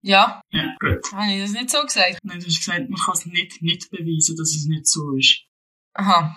Ja, 0.00 0.40
Ja, 0.50 0.62
gut. 0.78 1.12
habe 1.12 1.32
ich 1.32 1.42
das 1.42 1.50
nicht 1.52 1.70
so 1.70 1.82
gesagt? 1.82 2.18
Nein, 2.22 2.38
du 2.40 2.46
hast 2.46 2.58
gesagt, 2.58 2.88
man 2.88 3.00
kann 3.00 3.14
es 3.14 3.26
nicht, 3.26 3.62
nicht 3.62 3.90
beweisen, 3.90 4.36
dass 4.36 4.54
es 4.54 4.66
nicht 4.66 4.86
so 4.86 5.16
ist. 5.16 5.42
Aha. 5.94 6.36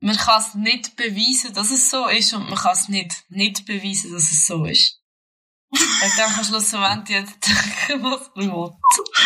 Man 0.00 0.16
kann 0.16 0.40
es 0.42 0.54
nicht 0.54 0.96
beweisen, 0.96 1.54
dass 1.54 1.70
es 1.70 1.88
so 1.88 2.08
ist 2.08 2.34
und 2.34 2.48
man 2.48 2.58
kann 2.58 2.72
es 2.72 2.88
nicht, 2.88 3.24
nicht 3.28 3.64
beweisen, 3.64 4.12
dass 4.12 4.30
es 4.30 4.46
so 4.46 4.64
ist. 4.64 5.00
Und 5.74 6.18
dann 6.18 6.30
kannst 6.32 6.50
du 6.50 6.54
schlussendlich 6.54 7.16
jetzt 7.18 7.46
denken, 7.48 8.04
was 8.04 8.30
du 8.34 8.40
willst. 8.42 8.76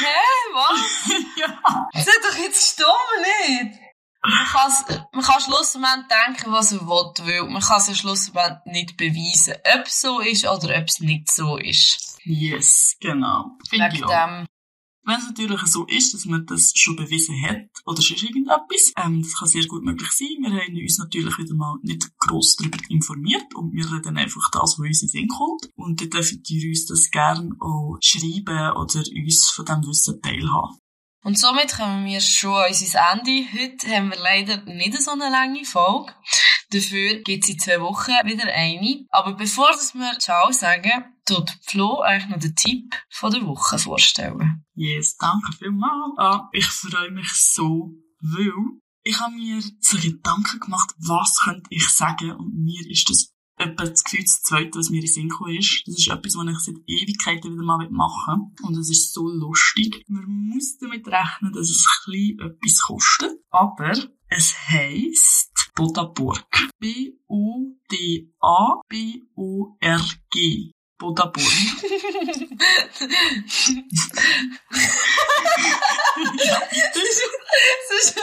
Hä, 0.00 0.54
was? 0.54 1.12
ja. 1.36 1.62
Das 1.92 2.06
ist 2.06 2.20
doch 2.28 2.36
jetzt 2.38 2.72
stumm, 2.74 2.86
nicht? 3.48 3.78
Man, 4.22 4.46
kann's, 4.46 4.84
man 5.12 5.22
kann 5.24 5.40
schlussendlich 5.40 6.08
denken, 6.08 6.52
was 6.52 6.72
er 6.72 6.80
will, 6.86 7.12
weil 7.26 7.48
man 7.48 7.62
kann 7.62 7.78
es 7.80 7.96
schlussendlich 7.98 8.64
nicht 8.66 8.96
beweisen, 8.96 9.54
ob 9.74 9.86
es 9.86 10.00
so 10.00 10.20
ist 10.20 10.44
oder 10.46 10.76
ob 10.76 10.88
es 10.88 11.00
nicht 11.00 11.30
so 11.30 11.56
ist. 11.56 12.11
Yes, 12.24 12.96
genau. 13.00 13.58
Finde 13.68 13.90
ich 13.92 14.04
auch. 14.04 14.46
Wenn 15.04 15.18
es 15.18 15.26
natürlich 15.26 15.60
so 15.62 15.84
ist, 15.86 16.14
dass 16.14 16.26
man 16.26 16.46
das 16.46 16.72
schon 16.76 16.94
bewiesen 16.94 17.34
hat, 17.42 17.66
oder 17.86 18.00
sonst 18.00 18.22
irgendetwas, 18.22 18.92
ähm, 18.96 19.20
das 19.22 19.36
kann 19.36 19.48
sehr 19.48 19.66
gut 19.66 19.82
möglich 19.82 20.12
sein. 20.12 20.36
Wir 20.40 20.50
haben 20.50 20.76
uns 20.76 20.98
natürlich 20.98 21.36
wieder 21.38 21.54
mal 21.54 21.76
nicht 21.82 22.08
gross 22.18 22.54
darüber 22.54 22.78
informiert 22.88 23.52
und 23.56 23.72
wir 23.72 23.90
reden 23.90 24.16
einfach 24.16 24.48
das, 24.52 24.78
was 24.78 24.78
uns 24.78 25.02
in 25.02 25.08
den 25.08 25.10
Sinn 25.10 25.28
kommt. 25.28 25.68
Und 25.74 26.00
dann 26.00 26.10
dürfen 26.10 26.40
ihr 26.46 26.68
uns 26.68 26.86
das 26.86 27.10
gerne 27.10 27.50
auch 27.58 27.98
schreiben 28.00 28.76
oder 28.76 29.02
uns 29.16 29.50
von 29.50 29.64
diesem 29.64 29.86
Wissen 29.88 30.22
teilhaben. 30.22 30.78
Und 31.24 31.38
somit 31.38 31.76
kommen 31.76 32.04
wir 32.04 32.20
schon 32.20 32.54
an 32.54 32.68
unser 32.68 33.12
Ende. 33.12 33.46
Heute 33.52 33.88
haben 33.88 34.10
wir 34.10 34.18
leider 34.18 34.62
nicht 34.64 35.00
so 35.00 35.12
eine 35.12 35.30
lange 35.30 35.64
Folge. 35.64 36.12
Dafür 36.72 37.20
gibt 37.22 37.44
es 37.44 37.50
in 37.50 37.58
zwei 37.58 37.80
Wochen 37.80 38.12
wieder 38.24 38.46
eine. 38.52 39.04
Aber 39.10 39.34
bevor 39.34 39.68
wir 39.68 40.18
Ciao 40.18 40.50
sagen, 40.52 41.04
tut 41.26 41.50
Flo 41.62 42.00
euch 42.00 42.26
noch 42.28 42.38
den 42.38 42.56
Tipp 42.56 42.94
von 43.10 43.30
der 43.30 43.44
Woche 43.46 43.78
vorstellen. 43.78 44.64
Yes, 44.74 45.16
danke 45.16 45.52
vielmals. 45.58 46.18
Ah, 46.18 46.48
ich 46.52 46.66
freue 46.66 47.10
mich 47.10 47.30
so, 47.32 47.90
weil 48.20 48.52
ich 49.04 49.20
habe 49.20 49.34
mir 49.34 49.60
so 49.80 49.98
Gedanken 49.98 50.60
gemacht, 50.60 50.94
was 50.98 51.40
könnte 51.44 51.68
ich 51.70 51.88
sagen 51.88 52.32
und 52.32 52.54
mir 52.54 52.88
ist 52.90 53.10
das 53.10 53.32
etwa 53.58 53.84
das 53.84 54.02
Gefühl, 54.04 54.24
das 54.24 54.42
Zweite, 54.42 54.78
was 54.78 54.90
mir 54.90 55.02
in 55.02 55.06
Sinn 55.06 55.30
ist. 55.58 55.82
Das 55.86 55.96
ist 55.96 56.08
etwas, 56.08 56.34
was 56.34 56.48
ich 56.48 56.58
seit 56.58 56.76
Ewigkeiten 56.86 57.52
wieder 57.52 57.64
mal 57.64 57.88
machen 57.90 58.52
will. 58.58 58.66
Und 58.66 58.78
es 58.78 58.90
ist 58.90 59.12
so 59.12 59.28
lustig. 59.28 60.02
Man 60.08 60.24
muss 60.26 60.78
damit 60.78 61.06
rechnen, 61.06 61.52
dass 61.52 61.70
es 61.70 61.86
ein 61.86 62.12
bisschen 62.12 62.38
etwas 62.40 62.80
kostet. 62.86 63.30
Aber 63.50 63.92
es 64.28 64.54
heisst 64.68 65.51
Bodaburg. 65.74 66.46
B-O-D-A-B-O-R-G. 66.78 67.92
Bodaburg. 70.98 71.44
Das 76.94 77.08
ist 77.90 78.16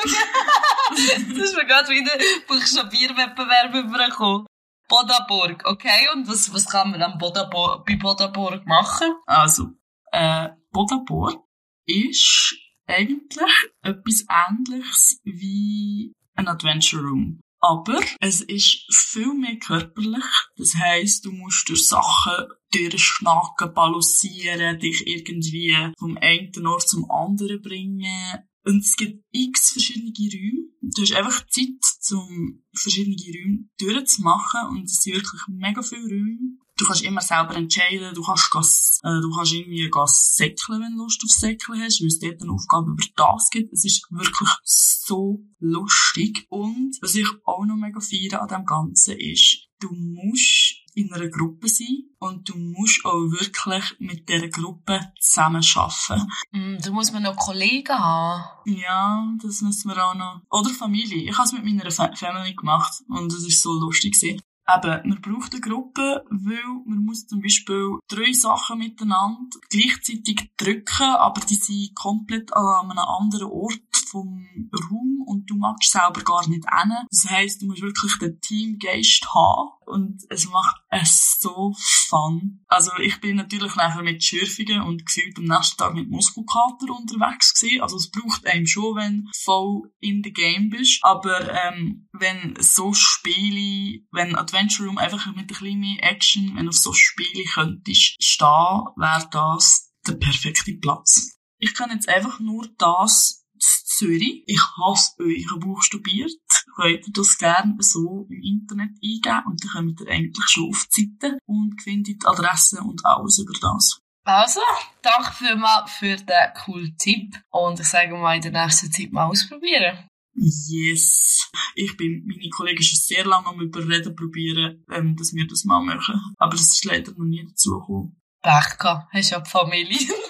das 1.19 1.37
ist 1.37 1.55
mir 1.55 1.65
gerade 1.65 1.89
wieder 1.89 2.11
Buchstabierwettbewerb 2.47 3.73
übergekommen. 3.75 4.45
Bodaburg, 4.87 5.63
okay? 5.65 6.07
Und 6.13 6.27
was, 6.27 6.53
was 6.53 6.65
kann 6.65 6.91
man 6.91 7.01
am 7.03 7.17
Bodaburg, 7.17 7.85
bei 7.85 7.95
Bodaburg 7.95 8.65
machen? 8.65 9.13
Also, 9.25 9.67
äh, 10.11 10.49
Bodaburg 10.71 11.43
ist 11.85 12.55
eigentlich 12.87 13.69
etwas 13.83 14.25
ähnliches 14.29 15.19
wie 15.23 16.13
ein 16.39 16.47
Adventure 16.47 17.03
Room. 17.03 17.41
Aber 17.61 17.99
es 18.21 18.41
ist 18.41 18.85
viel 18.89 19.33
mehr 19.33 19.57
körperlich. 19.57 20.23
Das 20.55 20.75
heisst, 20.75 21.25
du 21.25 21.31
musst 21.31 21.67
durch 21.67 21.85
Sachen 21.85 22.47
durchschnacken, 22.71 23.73
balancieren, 23.73 24.79
dich 24.79 25.05
irgendwie 25.05 25.75
vom 25.97 26.17
einen 26.21 26.67
Ort 26.67 26.87
zum 26.87 27.09
anderen 27.11 27.61
bringen. 27.61 28.39
Und 28.63 28.83
es 28.83 28.95
gibt 28.95 29.23
x 29.31 29.71
verschiedene 29.73 30.13
Räume. 30.17 30.69
Du 30.81 31.01
hast 31.01 31.13
einfach 31.13 31.45
Zeit, 31.47 32.13
um 32.13 32.63
verschiedene 32.73 33.15
Räume 33.15 33.69
durchzumachen. 33.77 34.69
Und 34.69 34.85
es 34.85 35.01
sind 35.01 35.15
wirklich 35.15 35.41
mega 35.47 35.81
viele 35.81 36.03
Räume. 36.03 36.57
Du 36.79 36.85
kannst 36.85 37.03
immer 37.03 37.21
selber 37.21 37.55
entscheiden. 37.55 38.15
Du 38.15 38.23
kannst, 38.23 38.49
gas, 38.51 38.99
äh, 39.03 39.19
du 39.21 39.29
kannst 39.35 39.53
irgendwie 39.53 39.89
gas 39.89 40.33
säckeln, 40.35 40.81
wenn 40.81 40.95
du 40.95 41.03
Lust 41.03 41.21
auf 41.23 41.29
Säckeln 41.29 41.81
hast, 41.81 42.01
weil 42.01 42.07
es 42.07 42.19
dort 42.19 42.41
eine 42.41 42.53
Aufgabe 42.53 42.91
über 42.91 43.03
das 43.15 43.49
gibt. 43.49 43.73
Es 43.73 43.83
ist 43.85 44.07
wirklich 44.09 44.49
so 44.63 45.43
lustig. 45.59 46.45
Und 46.49 46.97
was 47.01 47.15
ich 47.15 47.27
auch 47.45 47.65
noch 47.65 47.75
mega 47.75 47.99
feiere 47.99 48.41
an 48.41 48.47
dem 48.47 48.65
Ganzen 48.65 49.17
ist, 49.17 49.67
du 49.79 49.89
musst 49.91 50.75
in 50.95 51.13
einer 51.13 51.29
Gruppe 51.29 51.67
sein. 51.67 52.05
und 52.21 52.49
du 52.49 52.57
musst 52.57 53.05
auch 53.05 53.31
wirklich 53.31 53.95
mit 53.99 54.27
dieser 54.27 54.49
Gruppe 54.49 54.99
zusammen 55.21 55.63
arbeiten. 55.73 56.27
Mm, 56.51 56.77
da 56.81 56.91
muss 56.91 57.13
man 57.13 57.23
noch 57.23 57.37
Kollegen 57.37 57.97
haben. 57.97 58.43
Ja, 58.65 59.25
das 59.41 59.61
müssen 59.61 59.89
wir 59.89 60.05
auch 60.05 60.15
noch. 60.15 60.41
Oder 60.49 60.69
Familie. 60.69 61.29
Ich 61.29 61.37
habe 61.37 61.47
es 61.47 61.53
mit 61.53 61.63
meiner 61.63 61.89
Fa 61.91 62.11
Family 62.13 62.53
gemacht 62.53 63.01
und 63.07 63.31
es 63.31 63.47
ist 63.47 63.61
so 63.61 63.71
lustig 63.71 64.19
gewesen. 64.19 64.41
Eben, 64.75 65.09
man 65.09 65.21
braucht 65.21 65.53
eine 65.53 65.61
Gruppe, 65.61 66.25
weil 66.29 66.63
man 66.85 67.05
muss 67.05 67.25
zum 67.25 67.41
Beispiel 67.41 67.97
drei 68.07 68.31
Sachen 68.33 68.79
miteinander 68.79 69.57
gleichzeitig 69.69 70.51
drücken, 70.57 71.03
aber 71.03 71.41
die 71.41 71.55
sind 71.55 71.95
komplett 71.95 72.53
an 72.53 72.91
einem 72.91 72.99
anderen 72.99 73.49
Ort 73.49 73.81
vom 74.09 74.45
Raum 74.73 75.23
und 75.25 75.49
du 75.49 75.55
magst 75.55 75.91
selber 75.91 76.21
gar 76.23 76.47
nicht 76.47 76.63
hin. 76.63 76.93
Das 77.09 77.29
heisst, 77.29 77.61
du 77.61 77.67
musst 77.67 77.81
wirklich 77.81 78.17
den 78.19 78.39
Teamgeist 78.41 79.25
haben 79.33 79.69
und 79.85 80.23
es 80.29 80.47
macht 80.47 80.81
es 80.89 81.39
so 81.39 81.73
fun. 81.77 82.63
Also 82.67 82.91
ich 83.01 83.19
bin 83.19 83.37
natürlich 83.37 83.75
nachher 83.75 84.03
mit 84.03 84.23
Schürfungen 84.23 84.81
und 84.81 85.05
gefühlt 85.05 85.37
am 85.37 85.45
nächsten 85.45 85.77
Tag 85.77 85.93
mit 85.93 86.09
Muskelkater 86.09 86.93
unterwegs 86.95 87.53
gewesen. 87.53 87.81
Also 87.81 87.97
es 87.97 88.11
braucht 88.11 88.45
einem 88.45 88.67
schon, 88.67 88.95
wenn 88.95 89.23
du 89.23 89.31
voll 89.35 89.91
in 89.99 90.21
the 90.23 90.31
game 90.31 90.69
bist. 90.69 90.99
Aber 91.03 91.49
ähm, 91.51 92.07
wenn 92.13 92.55
so 92.59 92.93
Spiele, 92.93 94.03
wenn 94.11 94.35
Adventure 94.35 94.87
Room 94.87 94.97
einfach 94.97 95.25
mit 95.27 95.37
ein 95.37 95.47
bisschen 95.47 95.99
Action, 95.99 96.55
wenn 96.55 96.67
auf 96.67 96.75
so 96.75 96.93
Spiele 96.93 97.43
könntest 97.53 98.23
stehen, 98.23 98.83
wäre 98.95 99.27
das 99.31 99.91
der 100.07 100.13
perfekte 100.13 100.73
Platz. 100.73 101.39
Ich 101.57 101.73
kann 101.73 101.91
jetzt 101.91 102.07
einfach 102.07 102.39
nur 102.39 102.67
das 102.77 103.38
Zürich. 103.59 104.43
Ich 104.45 104.61
hasse 104.77 105.23
euch 105.23 105.45
buchstabiert. 105.59 106.31
Könnt 106.75 107.07
ihr 107.07 107.13
das 107.13 107.37
gerne 107.37 107.75
so 107.79 108.27
im 108.29 108.41
Internet 108.41 108.91
eingeben 109.03 109.43
und 109.47 109.63
dann 109.63 109.71
kommt 109.71 110.01
ihr 110.01 110.07
eigentlich 110.07 110.45
schon 110.47 110.69
auf 110.69 110.87
die 110.95 111.17
Seite 111.19 111.37
und 111.45 111.81
findet 111.81 112.25
Adressen 112.25 112.79
und 112.79 113.05
alles 113.05 113.39
über 113.39 113.53
das. 113.59 113.99
Also, 114.23 114.59
danke 115.01 115.33
vielmals 115.33 115.91
für 115.91 116.15
den 116.15 116.53
coolen 116.63 116.95
Tipp 116.97 117.35
und 117.49 117.79
ich 117.79 117.87
sage 117.87 118.15
mal 118.15 118.35
in 118.35 118.41
der 118.41 118.51
nächsten 118.51 118.91
Zeit 118.91 119.11
mal 119.11 119.27
ausprobieren. 119.27 120.07
Yes. 120.35 121.49
Ich 121.75 121.97
bin 121.97 122.23
meine 122.25 122.49
Kollegen 122.49 122.81
schon 122.81 122.97
sehr 122.97 123.25
lange 123.25 123.47
am 123.47 123.59
Überreden 123.59 124.15
probieren, 124.15 124.85
ähm, 124.91 125.15
dass 125.15 125.33
wir 125.33 125.47
das 125.47 125.65
mal 125.65 125.81
machen. 125.81 126.21
Aber 126.37 126.53
es 126.53 126.61
ist 126.61 126.85
leider 126.85 127.11
noch 127.11 127.25
nie 127.25 127.45
dazu 127.45 127.79
gekommen. 127.79 128.21
Pech 128.41 128.77
gehabt. 128.77 129.11
Hast 129.11 129.31
ja 129.31 129.39
die 129.39 129.49
Familie. 129.49 129.97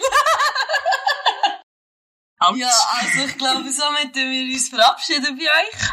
Ja, 2.55 2.71
also 3.01 3.25
ich 3.25 3.37
glaube, 3.37 3.69
somit 3.71 4.13
tun 4.13 4.31
wir 4.31 4.53
uns 4.53 4.69
verabschieden 4.69 5.37
bei 5.37 5.43
euch. 5.43 5.89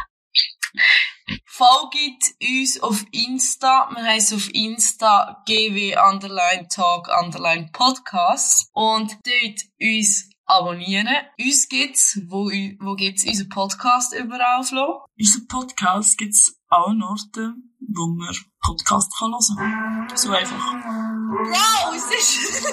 Folgt 1.45 1.95
uns 2.41 2.81
auf 2.81 3.03
Insta. 3.11 3.89
Wir 3.93 4.03
heißen 4.03 4.37
auf 4.37 4.49
Insta 4.53 5.43
gw 5.45 5.97
underline 5.97 6.67
talk 6.69 7.09
underline 7.09 7.69
podcast. 7.73 8.69
Und 8.73 9.11
dort 9.25 9.61
uns 9.81 10.29
abonnieren. 10.47 11.07
Uns 11.39 11.67
gibt's, 11.69 12.19
wo, 12.27 12.45
wo 12.79 12.95
gibt's 12.95 13.25
unseren 13.25 13.49
Podcast 13.49 14.13
überall, 14.13 14.63
Flo? 14.63 15.05
Unser 15.19 15.41
Podcast 15.47 16.17
gibt's 16.17 16.59
allen 16.69 17.03
Orten, 17.03 17.75
wo 17.79 18.07
man 18.07 18.35
Podcast 18.61 19.13
kann 19.17 19.31
hören 19.31 20.07
kann. 20.07 20.17
So 20.17 20.31
einfach. 20.31 20.73
Wow, 20.73 21.95
es 21.95 22.09
ist... 22.11 22.65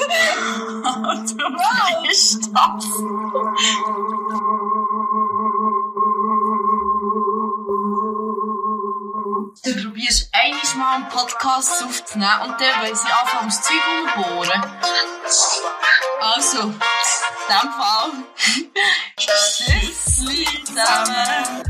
du 1.33 2.07
bist 2.09 2.51
das. 2.55 2.85
Du 9.65 9.73
probierst 9.83 10.29
einmal 10.33 10.77
mal 10.77 10.95
einen 10.97 11.09
Podcast 11.09 11.83
aufzunehmen 11.85 12.43
und 12.43 12.61
dann, 12.61 12.83
wenn 12.83 12.95
sie 12.95 13.09
anfangen, 13.11 13.49
das 13.49 13.63
Zeug 13.63 13.81
umbohren. 14.19 14.63
Also, 16.21 16.61
in 16.61 16.75
dem 17.49 17.73
Fall. 17.73 18.11
Tschüss, 19.17 20.23
zusammen. 20.67 21.65